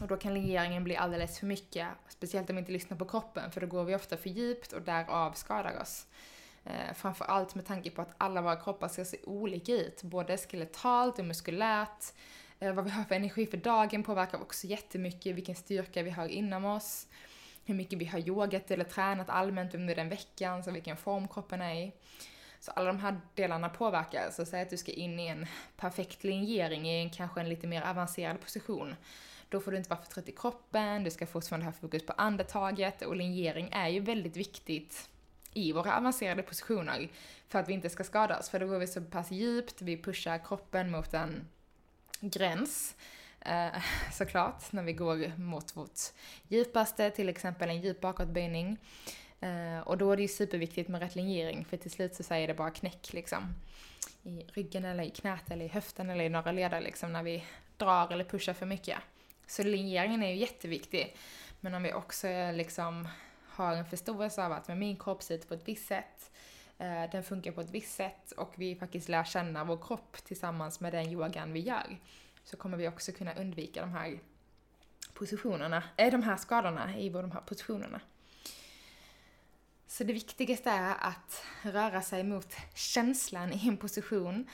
Och 0.00 0.08
då 0.08 0.16
kan 0.16 0.34
linjeringen 0.34 0.84
bli 0.84 0.96
alldeles 0.96 1.38
för 1.38 1.46
mycket, 1.46 1.88
speciellt 2.08 2.50
om 2.50 2.56
vi 2.56 2.60
inte 2.60 2.72
lyssnar 2.72 2.96
på 2.96 3.04
kroppen, 3.04 3.50
för 3.50 3.60
då 3.60 3.66
går 3.66 3.84
vi 3.84 3.94
ofta 3.94 4.16
för 4.16 4.30
djupt 4.30 4.72
och 4.72 4.82
därav 4.82 5.32
skadar 5.32 5.80
oss. 5.80 6.06
Eh, 6.64 6.94
framförallt 6.94 7.54
med 7.54 7.66
tanke 7.66 7.90
på 7.90 8.02
att 8.02 8.14
alla 8.18 8.42
våra 8.42 8.56
kroppar 8.56 8.88
ska 8.88 9.04
se 9.04 9.18
olika 9.24 9.72
ut, 9.72 10.02
både 10.02 10.36
skeletalt 10.36 11.18
och 11.18 11.24
muskulärt. 11.24 12.04
Eh, 12.58 12.72
vad 12.72 12.84
vi 12.84 12.90
har 12.90 13.04
för 13.04 13.14
energi 13.14 13.46
för 13.46 13.56
dagen 13.56 14.02
påverkar 14.02 14.40
också 14.40 14.66
jättemycket 14.66 15.36
vilken 15.36 15.56
styrka 15.56 16.02
vi 16.02 16.10
har 16.10 16.28
inom 16.28 16.64
oss 16.64 17.06
hur 17.66 17.74
mycket 17.74 17.98
vi 17.98 18.04
har 18.04 18.18
yogat 18.18 18.70
eller 18.70 18.84
tränat 18.84 19.30
allmänt 19.30 19.74
under 19.74 19.94
den 19.94 20.08
veckan, 20.08 20.64
så 20.64 20.70
vilken 20.70 20.96
form 20.96 21.28
kroppen 21.28 21.62
är 21.62 21.74
i. 21.74 21.92
Så 22.60 22.70
alla 22.70 22.86
de 22.86 22.98
här 22.98 23.20
delarna 23.34 23.68
påverkar. 23.68 24.30
Så 24.32 24.44
säg 24.44 24.62
att 24.62 24.70
du 24.70 24.76
ska 24.76 24.92
in 24.92 25.20
i 25.20 25.26
en 25.26 25.46
perfekt 25.76 26.24
linjering 26.24 26.88
i 26.88 27.02
en 27.02 27.10
kanske 27.10 27.40
en 27.40 27.48
lite 27.48 27.66
mer 27.66 27.82
avancerad 27.82 28.40
position. 28.40 28.94
Då 29.48 29.60
får 29.60 29.70
du 29.70 29.76
inte 29.76 29.90
vara 29.90 30.00
för 30.00 30.12
trött 30.12 30.28
i 30.28 30.32
kroppen, 30.32 31.04
du 31.04 31.10
ska 31.10 31.26
fortfarande 31.26 31.66
ha 31.66 31.72
fokus 31.72 32.06
på 32.06 32.12
andetaget 32.12 33.02
och 33.02 33.16
linjering 33.16 33.68
är 33.72 33.88
ju 33.88 34.00
väldigt 34.00 34.36
viktigt 34.36 35.08
i 35.56 35.72
våra 35.72 35.96
avancerade 35.96 36.42
positioner 36.42 37.08
för 37.48 37.58
att 37.58 37.68
vi 37.68 37.72
inte 37.72 37.90
ska 37.90 38.04
skadas. 38.04 38.50
För 38.50 38.60
då 38.60 38.66
går 38.66 38.78
vi 38.78 38.86
så 38.86 39.00
pass 39.00 39.30
djupt, 39.30 39.82
vi 39.82 40.02
pushar 40.02 40.38
kroppen 40.38 40.90
mot 40.90 41.14
en 41.14 41.48
gräns 42.20 42.96
eh, 43.40 43.82
såklart, 44.12 44.72
när 44.72 44.82
vi 44.82 44.92
går 44.92 45.38
mot 45.38 45.76
vårt 45.76 46.00
djupaste, 46.48 47.10
till 47.10 47.28
exempel 47.28 47.68
en 47.68 47.80
djup 47.80 48.00
bakåtböjning. 48.00 48.78
Eh, 49.40 49.80
och 49.80 49.98
då 49.98 50.12
är 50.12 50.16
det 50.16 50.22
ju 50.22 50.28
superviktigt 50.28 50.88
med 50.88 51.00
rätt 51.00 51.14
linjering, 51.14 51.64
för 51.64 51.76
till 51.76 51.90
slut 51.90 52.14
så 52.14 52.22
säger 52.22 52.48
det 52.48 52.54
bara 52.54 52.70
knäck 52.70 53.12
liksom. 53.12 53.54
I 54.22 54.42
ryggen 54.52 54.84
eller 54.84 55.04
i 55.04 55.10
knät 55.10 55.50
eller 55.50 55.64
i 55.64 55.68
höften 55.68 56.10
eller 56.10 56.24
i 56.24 56.28
några 56.28 56.52
leder 56.52 56.80
liksom 56.80 57.12
när 57.12 57.22
vi 57.22 57.44
drar 57.76 58.12
eller 58.12 58.24
pushar 58.24 58.52
för 58.52 58.66
mycket. 58.66 58.98
Så 59.46 59.62
linjeringen 59.62 60.22
är 60.22 60.30
ju 60.30 60.36
jätteviktig. 60.36 61.16
Men 61.60 61.74
om 61.74 61.82
vi 61.82 61.92
också 61.92 62.28
liksom 62.52 63.08
har 63.46 63.76
en 63.76 63.86
förståelse 63.86 64.44
av 64.44 64.52
att 64.52 64.68
min 64.68 64.96
kropp 64.96 65.22
ser 65.22 65.34
ut 65.34 65.48
på 65.48 65.54
ett 65.54 65.68
visst 65.68 65.86
sätt, 65.86 66.30
eh, 66.78 67.10
den 67.12 67.24
funkar 67.24 67.52
på 67.52 67.60
ett 67.60 67.70
visst 67.70 67.94
sätt 67.94 68.32
och 68.32 68.52
vi 68.56 68.74
faktiskt 68.74 69.08
lär 69.08 69.24
känna 69.24 69.64
vår 69.64 69.78
kropp 69.86 70.16
tillsammans 70.24 70.80
med 70.80 70.92
den 70.92 71.12
yogan 71.12 71.52
vi 71.52 71.60
gör 71.60 71.98
så 72.44 72.56
kommer 72.56 72.76
vi 72.76 72.88
också 72.88 73.12
kunna 73.12 73.34
undvika 73.34 73.80
de 73.80 73.92
här 73.92 74.18
positionerna, 75.14 75.82
äh, 75.96 76.10
de 76.10 76.22
här 76.22 76.36
skadorna 76.36 76.98
i 76.98 77.08
de 77.08 77.30
här 77.30 77.40
positionerna. 77.40 78.00
Så 79.86 80.04
det 80.04 80.12
viktigaste 80.12 80.70
är 80.70 80.94
att 81.00 81.44
röra 81.62 82.02
sig 82.02 82.24
mot 82.24 82.56
känslan 82.74 83.52
i 83.52 83.68
en 83.68 83.76
position 83.76 84.48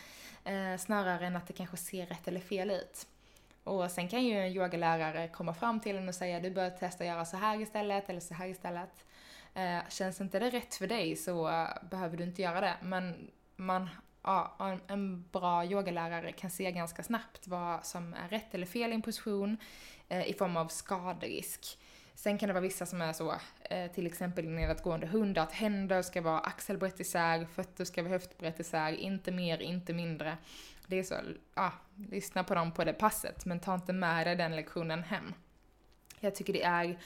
eh, 0.45 0.77
snarare 0.79 1.27
än 1.27 1.37
att 1.37 1.47
det 1.47 1.53
kanske 1.53 1.77
ser 1.77 2.07
rätt 2.07 2.29
eller 2.29 2.41
fel 2.41 2.71
ut. 2.71 3.07
Och 3.65 3.91
sen 3.91 4.09
kan 4.09 4.25
ju 4.25 4.39
en 4.39 4.53
yogalärare 4.53 5.29
komma 5.29 5.55
fram 5.55 5.81
till 5.81 5.97
en 5.97 6.09
och 6.09 6.15
säga 6.15 6.41
du 6.41 6.51
bör 6.51 6.71
testa 6.71 7.05
att 7.05 7.09
göra 7.09 7.25
så 7.25 7.37
här 7.37 7.61
istället 7.61 8.11
eller 8.11 8.21
så 8.21 8.35
här 8.35 8.47
istället. 8.47 9.07
Eh, 9.55 9.89
känns 9.89 10.21
inte 10.21 10.39
det 10.39 10.51
rätt 10.51 10.75
för 10.75 10.87
dig 10.87 11.17
så 11.17 11.49
eh, 11.49 11.69
behöver 11.91 12.17
du 12.17 12.25
inte 12.25 12.43
göra 12.43 12.61
det. 12.61 12.75
Men 12.83 13.31
man 13.57 13.89
ja, 14.23 14.79
en 14.87 15.25
bra 15.33 15.65
yogalärare 15.65 16.33
kan 16.33 16.51
se 16.51 16.73
ganska 16.73 17.03
snabbt 17.03 17.49
vad 17.49 17.87
som 17.87 18.15
är 18.15 18.29
rätt 18.29 18.55
eller 18.55 18.67
fel 18.67 18.91
i 18.91 18.95
en 18.95 19.03
position 19.03 19.57
eh, 20.09 20.31
i 20.31 20.35
form 20.35 20.57
av 20.57 20.69
skaderisk. 20.69 21.79
Sen 22.15 22.39
kan 22.39 22.47
det 22.47 22.53
vara 22.53 22.63
vissa 22.63 22.87
som 22.87 23.03
är 23.03 23.13
så, 23.13 23.35
eh, 23.71 23.91
till 23.91 24.07
exempel 24.07 24.49
nedåtgående 24.49 25.07
hund, 25.07 25.39
att 25.39 25.53
händer 25.53 26.03
ska 26.03 26.21
vara 26.21 26.39
axelbrett 26.39 27.01
isär, 27.01 27.47
fötter 27.55 27.85
ska 27.85 28.03
vara 28.03 28.13
höftbrett 28.13 28.61
isär, 28.61 28.93
inte 28.93 29.31
mer, 29.31 29.63
inte 29.63 29.93
mindre. 29.93 30.37
Det 30.87 30.99
är 30.99 31.03
så, 31.03 31.15
ja, 31.55 31.73
lyssna 32.11 32.45
på 32.45 32.55
dem 32.55 32.73
på 32.73 32.85
det 32.85 32.93
passet, 32.93 33.45
men 33.45 33.61
ta 33.61 33.75
inte 33.75 33.93
med 33.93 34.27
dig 34.27 34.37
den 34.37 34.57
lektionen 34.57 35.03
hem. 35.03 35.35
Jag 36.21 36.35
tycker 36.35 36.53
det 36.53 36.63
är 36.63 36.99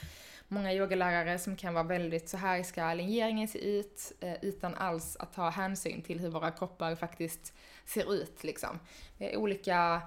många 0.47 0.73
yogalärare 0.73 1.39
som 1.39 1.55
kan 1.55 1.73
vara 1.73 1.83
väldigt 1.83 2.29
så 2.29 2.37
här 2.37 2.63
ska 2.63 2.93
linjeringen 2.93 3.47
se 3.47 3.77
ut 3.77 4.11
eh, 4.19 4.35
utan 4.41 4.75
alls 4.75 5.17
att 5.19 5.33
ta 5.33 5.49
hänsyn 5.49 6.01
till 6.01 6.19
hur 6.19 6.29
våra 6.29 6.51
kroppar 6.51 6.95
faktiskt 6.95 7.53
ser 7.85 8.13
ut 8.13 8.43
liksom. 8.43 8.79
Vi 9.17 9.25
har 9.25 9.37
olika 9.37 10.01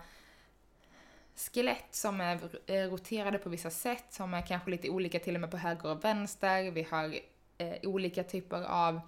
skelett 1.37 1.95
som 1.95 2.21
är 2.21 2.39
eh, 2.67 2.91
roterade 2.91 3.39
på 3.39 3.49
vissa 3.49 3.71
sätt, 3.71 4.05
som 4.11 4.35
är 4.35 4.47
kanske 4.47 4.71
lite 4.71 4.91
olika 4.91 5.19
till 5.19 5.35
och 5.35 5.41
med 5.41 5.51
på 5.51 5.57
höger 5.57 5.91
och 5.91 6.05
vänster. 6.05 6.71
Vi 6.71 6.83
har 6.83 7.15
eh, 7.59 7.75
olika 7.83 8.25
typer 8.25 8.63
av 8.63 9.01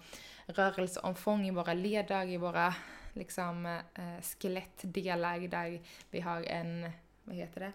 rörelseomfång 0.45 1.47
i 1.47 1.51
våra 1.51 1.73
leder, 1.73 2.27
i 2.27 2.37
våra 2.37 2.73
liksom, 3.13 3.65
eh, 3.65 4.21
skelettdelar 4.21 5.39
där 5.39 5.81
vi 6.09 6.19
har 6.19 6.41
en, 6.41 6.91
vad 7.23 7.35
heter 7.35 7.59
det, 7.61 7.71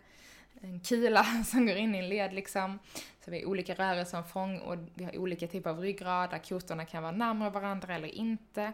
en 0.60 0.80
kula 0.80 1.24
som 1.46 1.66
går 1.66 1.76
in 1.76 1.94
i 1.94 1.98
en 1.98 2.08
led 2.08 2.32
liksom. 2.32 2.78
Så 3.24 3.30
vi 3.30 3.38
har 3.40 3.48
olika 3.48 3.74
rörelseomfång 3.74 4.58
och 4.58 4.76
vi 4.94 5.04
har 5.04 5.18
olika 5.18 5.46
typer 5.46 5.70
av 5.70 5.80
ryggrad 5.80 6.30
där 6.30 6.38
kotorna 6.38 6.84
kan 6.84 7.02
vara 7.02 7.12
närmare 7.12 7.50
varandra 7.50 7.94
eller 7.94 8.08
inte. 8.08 8.72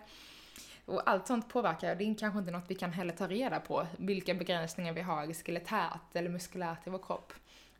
Och 0.86 1.10
allt 1.10 1.26
sånt 1.26 1.48
påverkar, 1.48 1.90
och 1.90 1.96
det 1.96 2.04
är 2.04 2.14
kanske 2.14 2.38
inte 2.38 2.50
något 2.50 2.64
vi 2.70 2.74
kan 2.74 2.92
heller 2.92 3.12
ta 3.12 3.28
reda 3.28 3.60
på, 3.60 3.86
vilka 3.98 4.34
begränsningar 4.34 4.92
vi 4.92 5.00
har 5.00 5.32
skeletärt 5.32 6.14
eller 6.16 6.30
muskulärt 6.30 6.86
i 6.86 6.90
vår 6.90 6.98
kropp. 6.98 7.32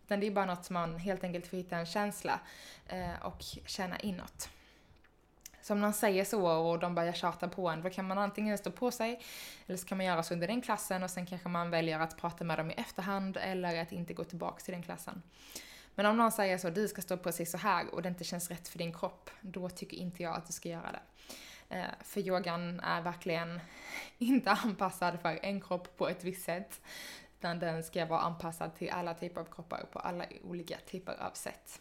Utan 0.04 0.20
det 0.20 0.26
är 0.26 0.30
bara 0.30 0.46
något 0.46 0.64
som 0.64 0.74
man 0.74 0.96
helt 0.96 1.24
enkelt 1.24 1.46
får 1.46 1.56
hitta 1.56 1.76
en 1.76 1.86
känsla 1.86 2.40
eh, 2.88 3.22
och 3.22 3.42
känna 3.66 3.98
inåt. 3.98 4.48
Så 5.64 5.72
om 5.72 5.80
någon 5.80 5.92
säger 5.92 6.24
så 6.24 6.46
och 6.46 6.78
de 6.78 6.94
börjar 6.94 7.12
tjata 7.12 7.48
på 7.48 7.68
en, 7.68 7.82
då 7.82 7.90
kan 7.90 8.06
man 8.06 8.18
antingen 8.18 8.58
stå 8.58 8.70
på 8.70 8.90
sig, 8.90 9.20
eller 9.66 9.76
så 9.76 9.86
kan 9.86 9.98
man 9.98 10.06
göra 10.06 10.22
så 10.22 10.34
under 10.34 10.46
den 10.46 10.60
klassen 10.60 11.02
och 11.02 11.10
sen 11.10 11.26
kanske 11.26 11.48
man 11.48 11.70
väljer 11.70 12.00
att 12.00 12.16
prata 12.16 12.44
med 12.44 12.58
dem 12.58 12.70
i 12.70 12.74
efterhand 12.74 13.36
eller 13.36 13.82
att 13.82 13.92
inte 13.92 14.14
gå 14.14 14.24
tillbaka 14.24 14.60
till 14.64 14.72
den 14.72 14.82
klassen. 14.82 15.22
Men 15.94 16.06
om 16.06 16.16
någon 16.16 16.32
säger 16.32 16.58
så, 16.58 16.70
du 16.70 16.88
ska 16.88 17.02
stå 17.02 17.16
på 17.16 17.32
sig 17.32 17.46
så 17.46 17.58
här 17.58 17.94
och 17.94 18.02
det 18.02 18.08
inte 18.08 18.24
känns 18.24 18.50
rätt 18.50 18.68
för 18.68 18.78
din 18.78 18.92
kropp, 18.92 19.30
då 19.40 19.68
tycker 19.68 19.96
inte 19.96 20.22
jag 20.22 20.36
att 20.36 20.46
du 20.46 20.52
ska 20.52 20.68
göra 20.68 20.92
det. 20.92 21.02
Eh, 21.76 21.86
för 22.00 22.20
yogan 22.20 22.80
är 22.80 23.02
verkligen 23.02 23.60
inte 24.18 24.50
anpassad 24.50 25.20
för 25.20 25.38
en 25.42 25.60
kropp 25.60 25.96
på 25.96 26.08
ett 26.08 26.24
visst 26.24 26.44
sätt, 26.44 26.80
utan 27.38 27.58
den 27.58 27.84
ska 27.84 28.06
vara 28.06 28.20
anpassad 28.20 28.74
till 28.74 28.90
alla 28.90 29.14
typer 29.14 29.40
av 29.40 29.44
kroppar 29.44 29.84
på 29.92 29.98
alla 29.98 30.24
olika 30.42 30.76
typer 30.86 31.22
av 31.22 31.30
sätt. 31.32 31.80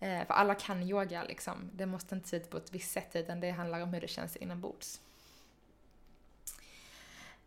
Eh, 0.00 0.26
för 0.26 0.34
alla 0.34 0.54
kan 0.54 0.82
yoga 0.82 1.22
liksom. 1.22 1.70
Det 1.72 1.86
måste 1.86 2.14
inte 2.14 2.28
se 2.28 2.36
ut 2.36 2.50
på 2.50 2.56
ett 2.56 2.72
visst 2.72 2.90
sätt 2.90 3.16
utan 3.16 3.40
det 3.40 3.50
handlar 3.50 3.80
om 3.80 3.94
hur 3.94 4.00
det 4.00 4.08
känns 4.08 4.36
inombords. 4.36 5.00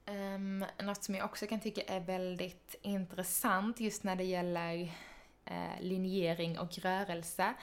Um, 0.05 0.65
något 0.79 1.03
som 1.03 1.15
jag 1.15 1.25
också 1.25 1.47
kan 1.47 1.59
tycka 1.59 1.81
är 1.81 1.99
väldigt 1.99 2.75
intressant 2.81 3.79
just 3.79 4.03
när 4.03 4.15
det 4.15 4.23
gäller 4.23 4.91
eh, 5.45 5.81
linjering 5.81 6.59
och 6.59 6.79
rörelse, 6.79 7.53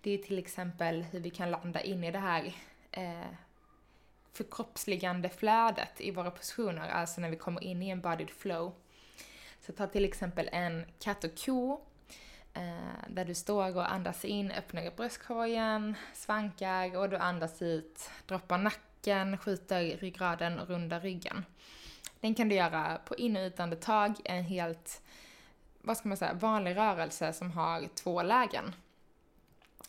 det 0.00 0.10
är 0.10 0.18
till 0.18 0.38
exempel 0.38 1.02
hur 1.02 1.20
vi 1.20 1.30
kan 1.30 1.50
landa 1.50 1.80
in 1.80 2.04
i 2.04 2.10
det 2.10 2.18
här 2.18 2.54
eh, 2.90 3.32
förkroppsligande 4.32 5.28
flödet 5.28 6.00
i 6.00 6.10
våra 6.10 6.30
positioner, 6.30 6.88
alltså 6.88 7.20
när 7.20 7.30
vi 7.30 7.36
kommer 7.36 7.64
in 7.64 7.82
i 7.82 7.88
en 7.88 8.00
bodied 8.00 8.30
flow. 8.30 8.74
Så 9.60 9.72
ta 9.72 9.86
till 9.86 10.04
exempel 10.04 10.48
en 10.52 10.84
katt 10.98 11.24
och 11.24 11.44
ko 11.44 11.80
Eh, 12.54 13.08
där 13.08 13.24
du 13.24 13.34
står 13.34 13.76
och 13.76 13.92
andas 13.92 14.24
in, 14.24 14.50
öppnar 14.50 14.86
upp 14.86 14.96
bröstkorgen, 14.96 15.94
svankar 16.14 16.96
och 16.96 17.10
du 17.10 17.16
andas 17.16 17.62
ut, 17.62 18.10
droppar 18.26 18.58
nacken, 18.58 19.38
skjuter 19.38 19.82
ryggraden 19.82 20.58
och 20.58 20.68
rundar 20.68 21.00
ryggen. 21.00 21.44
Den 22.20 22.34
kan 22.34 22.48
du 22.48 22.54
göra 22.54 22.98
på 23.04 23.16
in 23.16 23.36
och 23.36 23.42
utandetag, 23.42 24.14
en 24.24 24.44
helt, 24.44 25.02
vad 25.80 25.96
ska 25.96 26.08
man 26.08 26.16
säga, 26.16 26.34
vanlig 26.34 26.76
rörelse 26.76 27.32
som 27.32 27.50
har 27.50 27.88
två 27.94 28.22
lägen. 28.22 28.74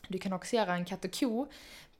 Du 0.08 0.18
kan 0.18 0.32
också 0.32 0.56
göra 0.56 0.74
en 0.74 0.84
katt 0.84 1.04
och 1.04 1.20
ko, 1.20 1.46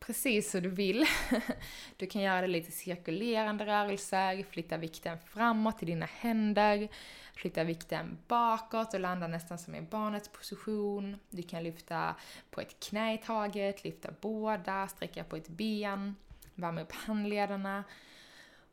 precis 0.01 0.55
hur 0.55 0.61
du 0.61 0.69
vill. 0.69 1.07
Du 1.97 2.07
kan 2.07 2.23
göra 2.23 2.41
det 2.41 2.47
lite 2.47 2.73
cirkulerande 2.73 3.67
rörelser, 3.67 4.45
flytta 4.51 4.77
vikten 4.77 5.19
framåt 5.19 5.79
till 5.79 5.89
dina 5.89 6.07
händer, 6.07 6.89
flytta 7.35 7.65
vikten 7.65 8.19
bakåt 8.29 8.95
och 8.95 9.01
landa 9.01 9.27
nästan 9.27 9.59
som 9.59 9.75
i 9.75 9.81
barnets 9.83 10.29
position. 10.29 11.17
Du 11.31 11.43
kan 11.43 11.63
lyfta 11.63 12.15
på 12.51 12.61
ett 12.61 12.81
knä 12.81 13.15
i 13.15 13.19
taget, 13.19 13.85
lyfta 13.85 14.09
båda, 14.21 14.89
sträcka 14.89 15.25
på 15.25 15.37
ett 15.37 15.49
ben, 15.49 16.17
värma 16.55 16.81
upp 16.81 16.93
handlederna. 16.93 17.85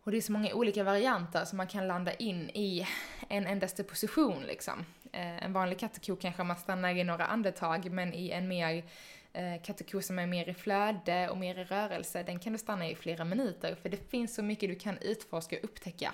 Och 0.03 0.11
det 0.11 0.17
är 0.17 0.21
så 0.21 0.31
många 0.31 0.53
olika 0.53 0.83
varianter 0.83 1.45
som 1.45 1.57
man 1.57 1.67
kan 1.67 1.87
landa 1.87 2.13
in 2.13 2.49
i 2.49 2.87
en 3.29 3.47
endaste 3.47 3.83
position 3.83 4.43
liksom. 4.43 4.85
Eh, 5.11 5.43
en 5.43 5.53
vanlig 5.53 5.79
katt 5.79 5.97
och 5.97 6.05
ko 6.05 6.15
kanske 6.15 6.43
man 6.43 6.57
stannar 6.57 6.89
i 6.89 7.03
några 7.03 7.25
andetag, 7.25 7.91
men 7.91 8.13
i 8.13 8.29
en 8.29 8.47
mer 8.47 8.83
eh, 9.37 9.61
katt 9.61 9.81
och 9.81 9.91
ko 9.91 10.01
som 10.01 10.19
är 10.19 10.27
mer 10.27 10.49
i 10.49 10.53
flöde 10.53 11.29
och 11.29 11.37
mer 11.37 11.59
i 11.59 11.63
rörelse, 11.63 12.23
den 12.23 12.39
kan 12.39 12.53
du 12.53 12.59
stanna 12.59 12.89
i 12.89 12.95
flera 12.95 13.25
minuter, 13.25 13.75
för 13.75 13.89
det 13.89 14.09
finns 14.09 14.35
så 14.35 14.43
mycket 14.43 14.69
du 14.69 14.75
kan 14.75 14.97
utforska 14.97 15.57
och 15.57 15.63
upptäcka. 15.63 16.13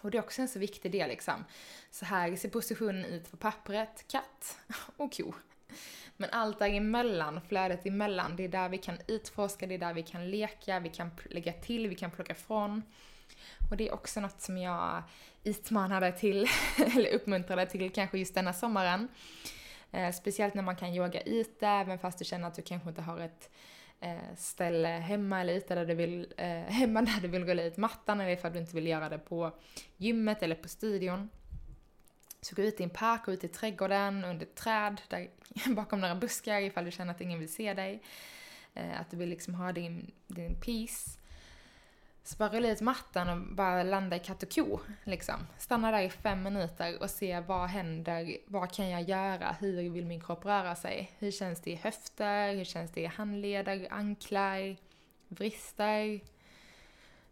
Och 0.00 0.10
det 0.10 0.18
är 0.18 0.22
också 0.22 0.42
en 0.42 0.48
så 0.48 0.58
viktig 0.58 0.92
del 0.92 1.08
liksom. 1.08 1.44
Så 1.90 2.04
här 2.04 2.36
ser 2.36 2.48
positionen 2.48 3.04
ut 3.04 3.30
på 3.30 3.36
pappret, 3.36 4.04
katt 4.08 4.58
och 4.96 5.16
ko. 5.16 5.34
Men 6.16 6.30
allt 6.32 6.58
däremellan, 6.58 7.40
flödet 7.48 7.86
emellan, 7.86 8.36
det 8.36 8.44
är 8.44 8.48
där 8.48 8.68
vi 8.68 8.78
kan 8.78 8.98
utforska, 9.06 9.66
det 9.66 9.74
är 9.74 9.78
där 9.78 9.94
vi 9.94 10.02
kan 10.02 10.30
leka, 10.30 10.80
vi 10.80 10.88
kan 10.88 11.10
lägga 11.30 11.52
till, 11.52 11.88
vi 11.88 11.94
kan 11.94 12.10
plocka 12.10 12.32
ifrån. 12.32 12.82
Och 13.70 13.76
det 13.76 13.88
är 13.88 13.94
också 13.94 14.20
något 14.20 14.40
som 14.40 14.58
jag 14.58 15.02
utmanade 15.44 16.12
till, 16.12 16.46
eller 16.96 17.10
uppmuntrade 17.10 17.66
till 17.66 17.92
kanske 17.92 18.18
just 18.18 18.34
denna 18.34 18.52
sommaren. 18.52 19.08
Eh, 19.92 20.12
speciellt 20.12 20.54
när 20.54 20.62
man 20.62 20.76
kan 20.76 20.94
yoga 20.94 21.20
ute, 21.20 21.66
även 21.66 21.98
fast 21.98 22.18
du 22.18 22.24
känner 22.24 22.48
att 22.48 22.54
du 22.54 22.62
kanske 22.62 22.88
inte 22.88 23.02
har 23.02 23.18
ett 23.18 23.50
eh, 24.00 24.34
ställe 24.36 24.88
hemma 24.88 25.40
eller 25.40 25.54
ute 25.54 25.74
där 25.74 25.86
du 25.86 25.94
vill, 25.94 26.34
eh, 26.36 26.46
hemma 26.68 27.02
där 27.02 27.20
du 27.22 27.28
vill 27.28 27.44
gå 27.44 27.52
ut 27.52 27.76
mattan 27.76 28.20
eller 28.20 28.32
ifall 28.32 28.52
du 28.52 28.58
inte 28.58 28.74
vill 28.74 28.86
göra 28.86 29.08
det 29.08 29.18
på 29.18 29.52
gymmet 29.96 30.42
eller 30.42 30.54
på 30.54 30.68
studion. 30.68 31.30
Så 32.40 32.54
gå 32.54 32.62
ut 32.62 32.80
i 32.80 32.84
en 32.84 32.90
park, 32.90 33.24
gå 33.24 33.32
ut 33.32 33.44
i 33.44 33.48
trädgården, 33.48 34.24
under 34.24 34.46
ett 34.46 34.54
träd, 34.54 35.00
där, 35.08 35.30
bakom 35.74 36.00
några 36.00 36.14
buskar 36.14 36.60
ifall 36.60 36.84
du 36.84 36.90
känner 36.90 37.10
att 37.10 37.20
ingen 37.20 37.38
vill 37.38 37.52
se 37.52 37.74
dig. 37.74 38.02
Eh, 38.74 39.00
att 39.00 39.10
du 39.10 39.16
vill 39.16 39.28
liksom 39.28 39.54
ha 39.54 39.72
din, 39.72 40.10
din 40.26 40.60
peace. 40.60 41.19
Så 42.22 42.36
bara 42.36 42.48
rulla 42.48 42.68
ut 42.68 42.80
mattan 42.80 43.28
och 43.28 43.54
bara 43.54 43.82
landa 43.82 44.16
i 44.16 44.18
katt 44.18 44.42
och 44.42 44.54
ko. 44.54 44.80
Liksom. 45.04 45.46
Stanna 45.58 45.90
där 45.90 46.02
i 46.02 46.10
fem 46.10 46.42
minuter 46.42 47.02
och 47.02 47.10
se 47.10 47.40
vad 47.40 47.68
händer, 47.68 48.36
vad 48.46 48.72
kan 48.72 48.90
jag 48.90 49.02
göra, 49.02 49.56
hur 49.60 49.90
vill 49.90 50.06
min 50.06 50.20
kropp 50.20 50.44
röra 50.44 50.76
sig? 50.76 51.12
Hur 51.18 51.30
känns 51.30 51.60
det 51.60 51.70
i 51.70 51.74
höfter, 51.74 52.54
hur 52.54 52.64
känns 52.64 52.90
det 52.90 53.00
i 53.00 53.06
handleder, 53.06 53.88
anklar, 53.90 54.76
vrister, 55.28 56.20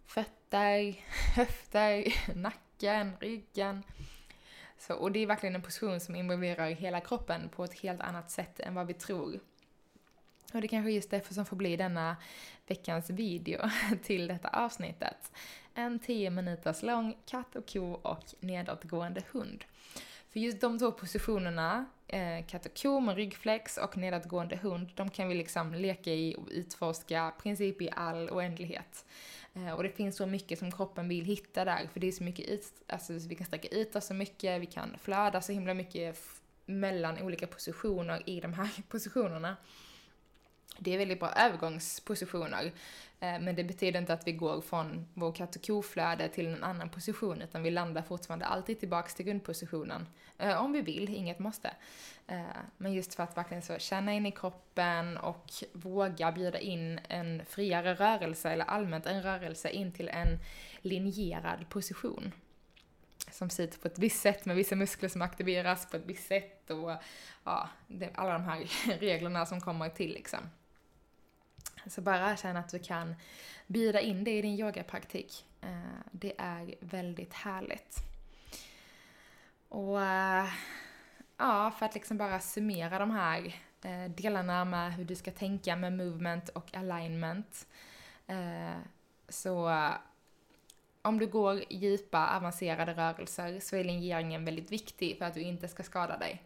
fötter, 0.07 1.05
höfter, 1.37 2.05
nacken, 2.35 3.13
ryggen. 3.21 3.83
Så, 4.79 4.95
och 4.95 5.13
det 5.13 5.19
är 5.19 5.27
verkligen 5.27 5.55
en 5.55 5.63
position 5.63 6.01
som 6.01 6.17
involverar 6.17 6.71
hela 6.71 7.01
kroppen 7.01 7.49
på 7.49 7.65
ett 7.65 7.81
helt 7.81 8.01
annat 8.01 8.31
sätt 8.31 8.61
än 8.61 8.75
vad 8.75 8.87
vi 8.87 8.95
tror. 8.95 9.41
Och 10.53 10.61
det 10.61 10.69
kanske 10.69 10.91
är 10.91 10.95
just 10.95 11.11
därför 11.11 11.35
som 11.35 11.47
får 11.47 11.57
bli 11.57 11.77
denna 11.77 12.17
veckans 12.67 13.11
video 13.11 13.61
till 14.03 14.29
detta 14.29 14.49
avsnittet. 14.49 15.33
En 15.75 15.99
10 15.99 16.31
minuters 16.31 16.83
lång 16.83 17.17
katt 17.27 17.57
och 17.57 17.73
ko 17.73 17.93
och 17.93 18.25
nedåtgående 18.41 19.23
hund. 19.33 19.65
För 20.31 20.41
just 20.41 20.61
de 20.61 20.79
två 20.79 20.93
positionerna, 20.93 21.87
eh, 22.07 22.47
katt 22.47 22.67
och 22.67 22.83
ko 22.83 23.01
med 23.01 23.17
ryggflex 23.17 23.77
och 23.77 23.97
nedåtgående 23.97 24.57
hund, 24.57 24.91
de 24.95 25.11
kan 25.11 25.29
vi 25.29 25.35
liksom 25.35 25.75
leka 25.75 26.11
i 26.11 26.37
och 26.39 26.49
utforska 26.51 27.33
princip 27.43 27.83
i 27.83 27.91
all 27.97 28.31
oändlighet. 28.31 29.05
Eh, 29.55 29.73
och 29.73 29.83
det 29.83 29.89
finns 29.89 30.17
så 30.17 30.27
mycket 30.27 30.59
som 30.59 30.73
kroppen 30.73 31.09
vill 31.09 31.25
hitta 31.25 31.65
där, 31.65 31.89
för 31.93 32.01
det 32.01 32.09
är 32.09 32.13
så 32.13 32.25
mycket 32.25 32.49
ut, 32.49 32.65
alltså 32.87 33.13
vi 33.13 33.35
kan 33.35 33.47
sträcka 33.47 33.69
ut 33.69 33.97
oss 33.97 34.07
så 34.07 34.15
mycket, 34.15 34.61
vi 34.61 34.67
kan 34.67 34.99
flöda 34.99 35.41
så 35.41 35.53
himla 35.53 35.75
mycket 35.75 36.19
mellan 36.67 37.23
olika 37.23 37.47
positioner 37.47 38.23
i 38.27 38.41
de 38.41 38.53
här 38.55 38.71
positionerna. 38.89 39.57
Det 40.79 40.95
är 40.95 40.99
väldigt 40.99 41.21
bra 41.21 41.33
övergångspositioner. 41.33 42.73
Eh, 43.21 43.41
men 43.41 43.55
det 43.55 43.65
betyder 43.65 44.01
inte 44.01 44.13
att 44.13 44.27
vi 44.27 44.33
går 44.33 44.61
från 44.61 45.07
vår 45.15 45.33
katt 45.33 45.57
och 45.57 45.67
koflöde 45.67 46.29
till 46.29 46.47
en 46.47 46.65
annan 46.65 46.89
position, 46.89 47.43
utan 47.43 47.63
vi 47.63 47.71
landar 47.71 48.03
fortfarande 48.03 48.47
alltid 48.47 48.81
tillbaks 48.81 49.15
till 49.15 49.27
grundpositionen. 49.27 50.07
Eh, 50.39 50.63
om 50.63 50.73
vi 50.73 50.81
vill, 50.81 51.15
inget 51.15 51.39
måste. 51.39 51.71
Eh, 52.27 52.43
men 52.77 52.93
just 52.93 53.15
för 53.15 53.23
att 53.23 53.37
verkligen 53.37 53.63
så 53.63 53.79
känna 53.79 54.15
in 54.15 54.27
i 54.27 54.33
kroppen 54.33 55.17
och 55.17 55.47
våga 55.73 56.33
bjuda 56.33 56.59
in 56.59 57.01
en 57.09 57.45
friare 57.47 57.95
rörelse, 57.95 58.51
eller 58.51 58.65
allmänt 58.65 59.07
en 59.07 59.23
rörelse 59.23 59.71
in 59.71 59.93
till 59.93 60.09
en 60.09 60.39
linjerad 60.83 61.69
position. 61.69 62.33
Som 63.31 63.51
sitter 63.51 63.79
på 63.79 63.89
ett 63.89 63.99
visst 63.99 64.21
sätt 64.21 64.45
med 64.45 64.57
vissa 64.57 64.77
muskler 64.77 65.09
som 65.09 65.23
aktiveras 65.23 65.91
på 65.91 65.97
ett 65.97 66.07
visst 66.07 66.29
sätt 66.29 66.71
och 66.71 66.91
ja, 67.45 67.69
alla 68.15 68.33
de 68.33 68.43
här 68.43 68.67
reglerna 69.01 69.47
som 69.47 69.61
kommer 69.61 69.89
till 69.89 70.13
liksom. 70.13 70.41
Så 71.87 72.01
bara 72.01 72.31
erkänn 72.33 72.57
att 72.57 72.69
du 72.69 72.79
kan 72.79 73.15
bjuda 73.67 74.01
in 74.01 74.25
det 74.25 74.39
i 74.39 74.43
din 74.43 74.59
yogapraktik. 74.59 75.45
Eh, 75.61 76.01
det 76.13 76.33
är 76.39 76.75
väldigt 76.81 77.35
härligt. 77.35 77.97
Och 79.69 80.03
eh, 80.03 80.47
ja, 81.37 81.71
för 81.79 81.87
att 81.87 81.95
liksom 81.95 82.19
bara 82.19 82.41
summera 82.41 82.99
de 82.99 83.11
här 83.11 83.55
eh, 83.83 84.11
delarna 84.11 84.65
med 84.65 84.95
hur 84.95 85.05
du 85.05 85.15
ska 85.15 85.31
tänka 85.31 85.77
med 85.77 85.93
movement 85.93 86.49
och 86.49 86.75
alignment. 86.75 87.67
Så 89.29 89.71
om 91.03 91.19
du 91.19 91.27
går 91.27 91.65
djupa, 91.71 92.37
avancerade 92.37 92.95
rörelser 92.95 93.61
så 93.61 93.77
är 93.77 93.85
linjeringen 93.85 94.45
väldigt 94.45 94.73
viktig 94.73 95.19
för 95.19 95.25
att 95.25 95.35
du 95.35 95.41
inte 95.41 95.69
ska 95.69 95.83
skada 95.83 96.19
dig. 96.19 96.43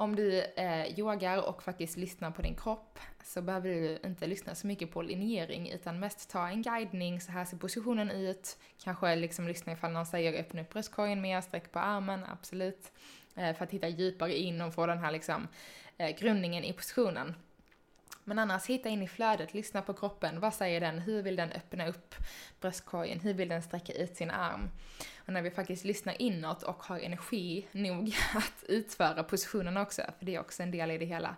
Om 0.00 0.16
du 0.16 0.42
eh, 0.42 0.98
yogar 0.98 1.48
och 1.48 1.62
faktiskt 1.62 1.96
lyssnar 1.96 2.30
på 2.30 2.42
din 2.42 2.54
kropp 2.54 2.98
så 3.24 3.42
behöver 3.42 3.68
du 3.68 3.98
inte 4.04 4.26
lyssna 4.26 4.54
så 4.54 4.66
mycket 4.66 4.92
på 4.92 5.02
linjering 5.02 5.70
utan 5.70 6.00
mest 6.00 6.30
ta 6.30 6.48
en 6.48 6.62
guidning, 6.62 7.20
så 7.20 7.32
här 7.32 7.44
ser 7.44 7.56
positionen 7.56 8.10
ut. 8.10 8.58
Kanske 8.84 9.16
liksom 9.16 9.48
lyssna 9.48 9.72
ifall 9.72 9.92
någon 9.92 10.06
säger 10.06 10.40
öppna 10.40 10.62
upp 10.62 10.70
bröstkorgen 10.70 11.20
mer, 11.20 11.40
sträck 11.40 11.72
på 11.72 11.78
armen, 11.78 12.24
absolut. 12.32 12.92
Eh, 13.34 13.56
för 13.56 13.64
att 13.64 13.70
hitta 13.70 13.88
djupare 13.88 14.38
in 14.38 14.60
och 14.60 14.74
få 14.74 14.86
den 14.86 14.98
här 14.98 15.12
liksom 15.12 15.48
eh, 15.96 16.16
grundningen 16.18 16.64
i 16.64 16.72
positionen. 16.72 17.34
Men 18.28 18.38
annars, 18.38 18.66
hitta 18.66 18.88
in 18.88 19.02
i 19.02 19.08
flödet, 19.08 19.54
lyssna 19.54 19.82
på 19.82 19.94
kroppen. 19.94 20.40
Vad 20.40 20.54
säger 20.54 20.80
den? 20.80 20.98
Hur 20.98 21.22
vill 21.22 21.36
den 21.36 21.52
öppna 21.52 21.88
upp 21.88 22.14
bröstkorgen? 22.60 23.20
Hur 23.20 23.34
vill 23.34 23.48
den 23.48 23.62
sträcka 23.62 23.92
ut 23.92 24.16
sin 24.16 24.30
arm? 24.30 24.70
Och 25.16 25.32
när 25.32 25.42
vi 25.42 25.50
faktiskt 25.50 25.84
lyssnar 25.84 26.22
inåt 26.22 26.62
och 26.62 26.82
har 26.82 26.98
energi 26.98 27.66
nog 27.72 28.08
att 28.34 28.64
utföra 28.68 29.24
positionerna 29.24 29.82
också, 29.82 30.02
för 30.18 30.26
det 30.26 30.34
är 30.34 30.40
också 30.40 30.62
en 30.62 30.70
del 30.70 30.90
i 30.90 30.98
det 30.98 31.04
hela, 31.04 31.36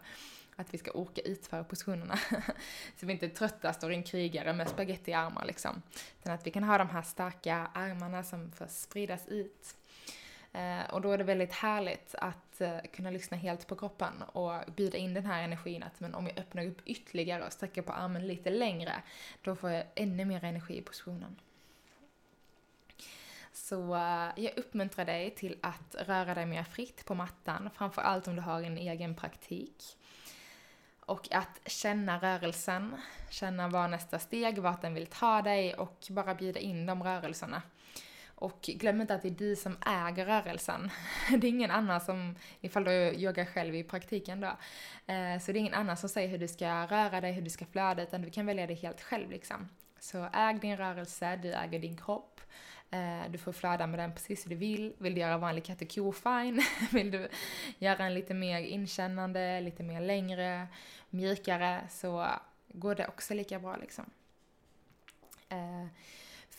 att 0.57 0.75
vi 0.75 0.79
ska 0.79 0.91
orka 0.91 1.21
utföra 1.21 1.65
positionerna. 1.65 2.19
så 3.01 3.07
vi 3.07 3.13
inte 3.13 3.27
är 3.27 3.31
trötta, 3.31 3.73
står 3.73 3.91
en 3.91 4.03
krigare 4.03 4.53
med 4.53 4.69
spagettiarmar 4.69 5.45
liksom. 5.45 5.83
Utan 6.21 6.35
att 6.35 6.47
vi 6.47 6.51
kan 6.51 6.65
ha 6.65 6.79
de 6.79 6.89
här 6.89 7.03
starka 7.03 7.71
armarna 7.75 8.25
som 8.25 8.53
får 8.53 8.67
spridas 8.67 9.29
ut. 9.29 9.77
Eh, 10.53 10.91
och 10.91 11.01
då 11.01 11.13
är 11.13 11.19
det 11.19 11.25
väldigt 11.25 11.53
härligt 11.53 12.15
att 12.19 12.61
eh, 12.61 12.79
kunna 12.93 13.11
lyssna 13.11 13.37
helt 13.37 13.67
på 13.67 13.77
kroppen 13.77 14.23
och 14.23 14.73
bjuda 14.77 14.99
in 14.99 15.15
den 15.15 15.27
här 15.27 15.43
energin 15.43 15.83
att 15.83 16.01
men 16.01 16.15
om 16.15 16.27
jag 16.27 16.39
öppnar 16.39 16.67
upp 16.67 16.81
ytterligare 16.85 17.47
och 17.47 17.53
sträcker 17.53 17.83
på 17.83 17.93
armen 17.93 18.27
lite 18.27 18.51
längre, 18.51 19.03
då 19.43 19.57
får 19.57 19.71
jag 19.71 19.85
ännu 19.95 20.25
mer 20.25 20.45
energi 20.45 20.79
i 20.79 20.83
positionen. 20.83 21.37
Så 23.53 23.95
eh, 23.95 24.29
jag 24.37 24.53
uppmuntrar 24.59 25.05
dig 25.05 25.31
till 25.31 25.57
att 25.61 25.95
röra 25.99 26.35
dig 26.35 26.47
mer 26.47 26.65
fritt 26.65 27.05
på 27.05 27.15
mattan, 27.15 27.71
framförallt 27.75 28.29
om 28.29 28.37
du 28.37 28.43
har 28.43 28.63
en 28.63 28.79
egen 28.79 29.15
praktik. 29.15 29.85
Och 31.01 31.33
att 31.33 31.61
känna 31.67 32.19
rörelsen, 32.19 32.97
känna 33.31 33.69
vad 33.69 33.91
nästa 33.91 34.19
steg, 34.19 34.59
vart 34.59 34.83
den 34.83 34.95
vill 34.95 35.07
ta 35.07 35.43
dig 35.43 35.75
och 35.75 36.07
bara 36.11 36.35
bjuda 36.35 36.61
in 36.61 36.87
de 36.87 37.03
rörelserna. 37.03 37.63
Och 38.41 38.61
glöm 38.63 39.01
inte 39.01 39.15
att 39.15 39.23
det 39.23 39.29
är 39.29 39.31
du 39.31 39.57
som 39.57 39.77
äger 39.87 40.27
rörelsen. 40.27 40.91
Det 41.39 41.47
är 41.47 41.51
ingen 41.51 41.71
annan 41.71 42.01
som, 42.01 42.35
ifall 42.61 42.85
du 42.85 42.93
yogar 42.93 43.45
själv 43.45 43.75
i 43.75 43.85
praktiken 43.85 44.41
då, 44.41 44.47
eh, 45.13 45.39
så 45.41 45.53
det 45.53 45.59
är 45.59 45.61
ingen 45.61 45.75
annan 45.75 45.97
som 45.97 46.09
säger 46.09 46.29
hur 46.29 46.39
du 46.39 46.49
ska 46.49 46.87
röra 46.87 47.21
dig, 47.21 47.33
hur 47.33 47.43
du 47.43 47.51
ska 47.51 47.67
flöda, 47.67 48.03
utan 48.03 48.23
du 48.23 48.31
kan 48.31 48.47
välja 48.47 48.67
det 48.67 48.75
helt 48.75 49.01
själv 49.01 49.31
liksom. 49.31 49.69
Så 49.99 50.29
äg 50.33 50.59
din 50.59 50.77
rörelse, 50.77 51.37
du 51.43 51.53
äger 51.53 51.79
din 51.79 51.97
kropp. 51.97 52.41
Eh, 52.91 53.31
du 53.31 53.39
får 53.39 53.53
flöda 53.53 53.87
med 53.87 53.99
den 53.99 54.15
precis 54.15 54.45
hur 54.45 54.51
du 54.51 54.57
vill. 54.57 54.93
Vill 54.99 55.15
du 55.15 55.21
göra 55.21 55.39
vanlig 55.39 55.65
katt 55.65 55.83
och 55.83 55.95
ko, 55.95 56.13
fine. 56.13 56.63
Vill 56.93 57.11
du 57.11 57.29
göra 57.79 58.05
en 58.05 58.15
lite 58.15 58.35
mer 58.35 58.61
inkännande, 58.61 59.61
lite 59.61 59.83
mer 59.83 60.01
längre, 60.01 60.69
mjukare, 61.11 61.81
så 61.91 62.27
går 62.69 62.95
det 62.95 63.09
också 63.09 63.35
lika 63.35 63.59
bra 63.59 63.77
liksom. 63.77 64.11
Eh, 65.49 65.87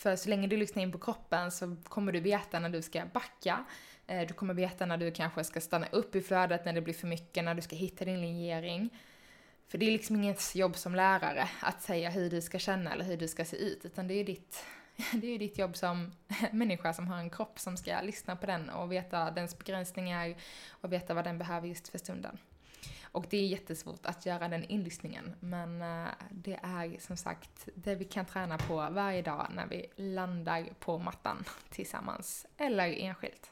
för 0.02 0.16
så 0.16 0.30
länge 0.30 0.48
du 0.48 0.58
lyssnar 0.58 0.84
in 0.84 0.92
på 0.92 0.98
kroppen 0.98 1.52
så 1.52 1.76
kommer 1.84 2.12
du 2.12 2.20
veta 2.20 2.60
när 2.60 2.70
du 2.70 2.82
ska 2.82 3.06
backa. 3.14 3.66
Eh, 4.08 4.28
du 4.28 4.34
kommer 4.34 4.54
veta 4.54 4.86
när 4.86 4.98
du 4.98 5.12
kanske 5.12 5.44
ska 5.44 5.62
stanna 5.62 5.88
upp 5.92 6.16
i 6.16 6.22
flödet 6.22 6.66
när 6.66 6.74
det 6.74 6.82
blir 6.82 6.94
för 6.94 7.08
mycket, 7.08 7.44
när 7.44 7.56
du 7.56 7.62
ska 7.62 7.76
hitta 7.76 8.06
din 8.06 8.22
linjering. 8.22 8.90
För 9.68 9.78
det 9.78 9.86
är 9.86 9.92
liksom 9.92 10.16
inget 10.16 10.56
jobb 10.56 10.78
som 10.78 10.96
lärare 10.96 11.50
att 11.60 11.82
säga 11.82 12.10
hur 12.10 12.30
du 12.30 12.42
ska 12.42 12.60
känna 12.60 12.94
eller 12.94 13.06
hur 13.06 13.18
du 13.18 13.28
ska 13.28 13.46
se 13.46 13.58
ut, 13.58 13.86
utan 13.86 14.08
det 14.08 14.14
är 14.14 14.24
ditt, 14.24 14.66
det 15.14 15.28
är 15.28 15.40
ditt 15.40 15.58
jobb 15.58 15.78
som 15.78 16.12
människa 16.52 16.94
som 16.94 17.08
har 17.08 17.18
en 17.18 17.30
kropp 17.30 17.60
som 17.60 17.78
ska 17.78 18.02
lyssna 18.02 18.36
på 18.36 18.46
den 18.46 18.70
och 18.70 18.92
veta 18.92 19.32
dens 19.32 19.58
begränsningar 19.58 20.36
och 20.70 20.94
veta 20.94 21.14
vad 21.14 21.24
den 21.24 21.38
behöver 21.38 21.68
just 21.68 21.88
för 21.88 21.98
stunden. 21.98 22.38
Och 23.12 23.26
det 23.30 23.38
är 23.38 23.48
jättesvårt 23.48 24.06
att 24.06 24.26
göra 24.26 24.48
den 24.48 24.64
inlyssningen, 24.64 25.36
men 25.40 25.82
eh, 25.82 26.12
det 26.30 26.60
är 26.64 27.00
som 27.00 27.18
sagt 27.18 27.70
det 27.76 27.96
vi 27.96 28.06
kan 28.06 28.26
träna 28.26 28.58
på 28.58 28.76
varje 28.76 29.22
dag 29.22 29.48
när 29.56 29.68
vi 29.68 29.86
landar 29.96 30.70
på 30.80 30.98
mattan 30.98 31.44
tillsammans, 31.70 32.46
eller 32.58 32.88
enskilt. 32.88 33.52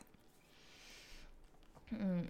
Mm. 1.89 2.27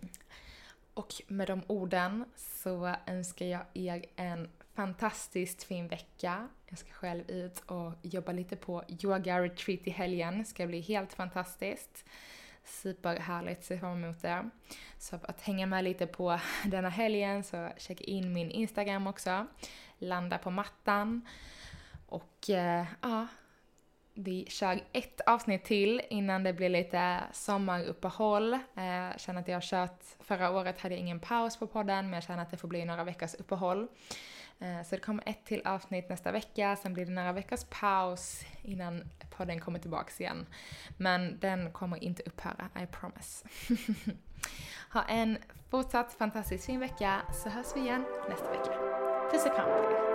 Och 0.94 1.14
med 1.28 1.48
de 1.48 1.62
orden 1.68 2.26
så 2.36 2.96
önskar 3.06 3.46
jag 3.46 3.66
er 3.74 4.06
en 4.16 4.50
fantastiskt 4.74 5.64
fin 5.64 5.88
vecka. 5.88 6.48
Jag 6.68 6.80
ska 6.80 6.92
själv 6.92 7.30
ut 7.32 7.60
och 7.60 7.94
jobba 8.02 8.32
lite 8.32 8.56
på 8.56 8.84
yoga 9.04 9.42
retreat 9.42 9.82
i 9.84 9.90
helgen. 9.90 10.38
Det 10.38 10.46
ska 10.46 10.68
bli 10.68 10.82
helt 10.82 11.14
fantastiskt. 11.14 12.06
Superhärligt, 12.64 13.64
ser 13.64 13.78
fram 13.78 14.04
emot 14.04 14.22
det. 14.22 14.50
Så 14.98 15.20
för 15.20 15.30
att 15.30 15.42
hänga 15.42 15.66
med 15.66 15.84
lite 15.84 16.08
på 16.08 16.40
denna 16.66 16.90
helgen 16.90 17.44
så 17.44 17.70
checka 17.78 18.04
in 18.04 18.34
min 18.34 18.52
Instagram 18.52 19.08
också. 19.08 19.48
Landa 19.98 20.38
på 20.38 20.52
mattan. 20.52 21.28
Och 22.06 22.50
eh, 22.50 22.86
ja, 23.02 23.28
vi 24.14 24.46
kör 24.50 24.80
ett 24.92 25.22
avsnitt 25.22 25.64
till 25.64 26.02
innan 26.10 26.44
det 26.44 26.54
blir 26.54 26.70
lite 26.70 27.20
sommaruppehåll. 27.34 28.54
Eh, 28.54 29.18
känner 29.18 29.42
att 29.42 29.48
jag 29.48 29.56
har 29.56 29.62
kört, 29.62 30.04
förra 30.20 30.52
året 30.52 30.80
hade 30.80 30.96
jag 30.96 31.02
ingen 31.02 31.20
paus 31.20 31.58
på 31.58 31.68
podden 31.68 32.06
men 32.06 32.14
jag 32.14 32.24
känner 32.24 32.44
att 32.44 32.52
det 32.52 32.58
får 32.58 32.68
bli 32.68 32.86
några 32.86 33.04
veckors 33.04 33.36
uppehåll. 33.36 33.88
Eh, 34.60 34.84
så 34.84 34.96
det 34.96 35.02
kommer 35.02 35.24
ett 35.26 35.46
till 35.46 35.62
avsnitt 35.66 36.10
nästa 36.10 36.32
vecka, 36.32 36.76
sen 36.76 36.94
blir 36.94 37.06
det 37.06 37.12
några 37.12 37.32
veckors 37.32 37.64
paus 37.64 38.44
innan 38.64 39.04
podden 39.30 39.60
kommer 39.60 39.80
tillbaks 39.80 40.22
igen. 40.22 40.46
Men 40.98 41.40
den 41.40 41.72
kommer 41.72 42.04
inte 42.04 42.24
upphöra, 42.24 42.70
I 42.84 42.86
promise. 42.86 43.48
ha 44.94 45.04
en 45.04 45.38
fortsatt 45.70 46.14
fantastiskt 46.14 46.66
fin 46.66 46.80
vecka 46.80 47.22
så 47.34 47.50
hörs 47.50 47.76
vi 47.76 47.80
igen 47.80 48.06
nästa 48.30 48.52
vecka. 48.52 48.72
Puss 49.32 49.46
och 49.46 49.56
kram 49.56 49.66
på 49.66 49.92
er! 49.94 50.09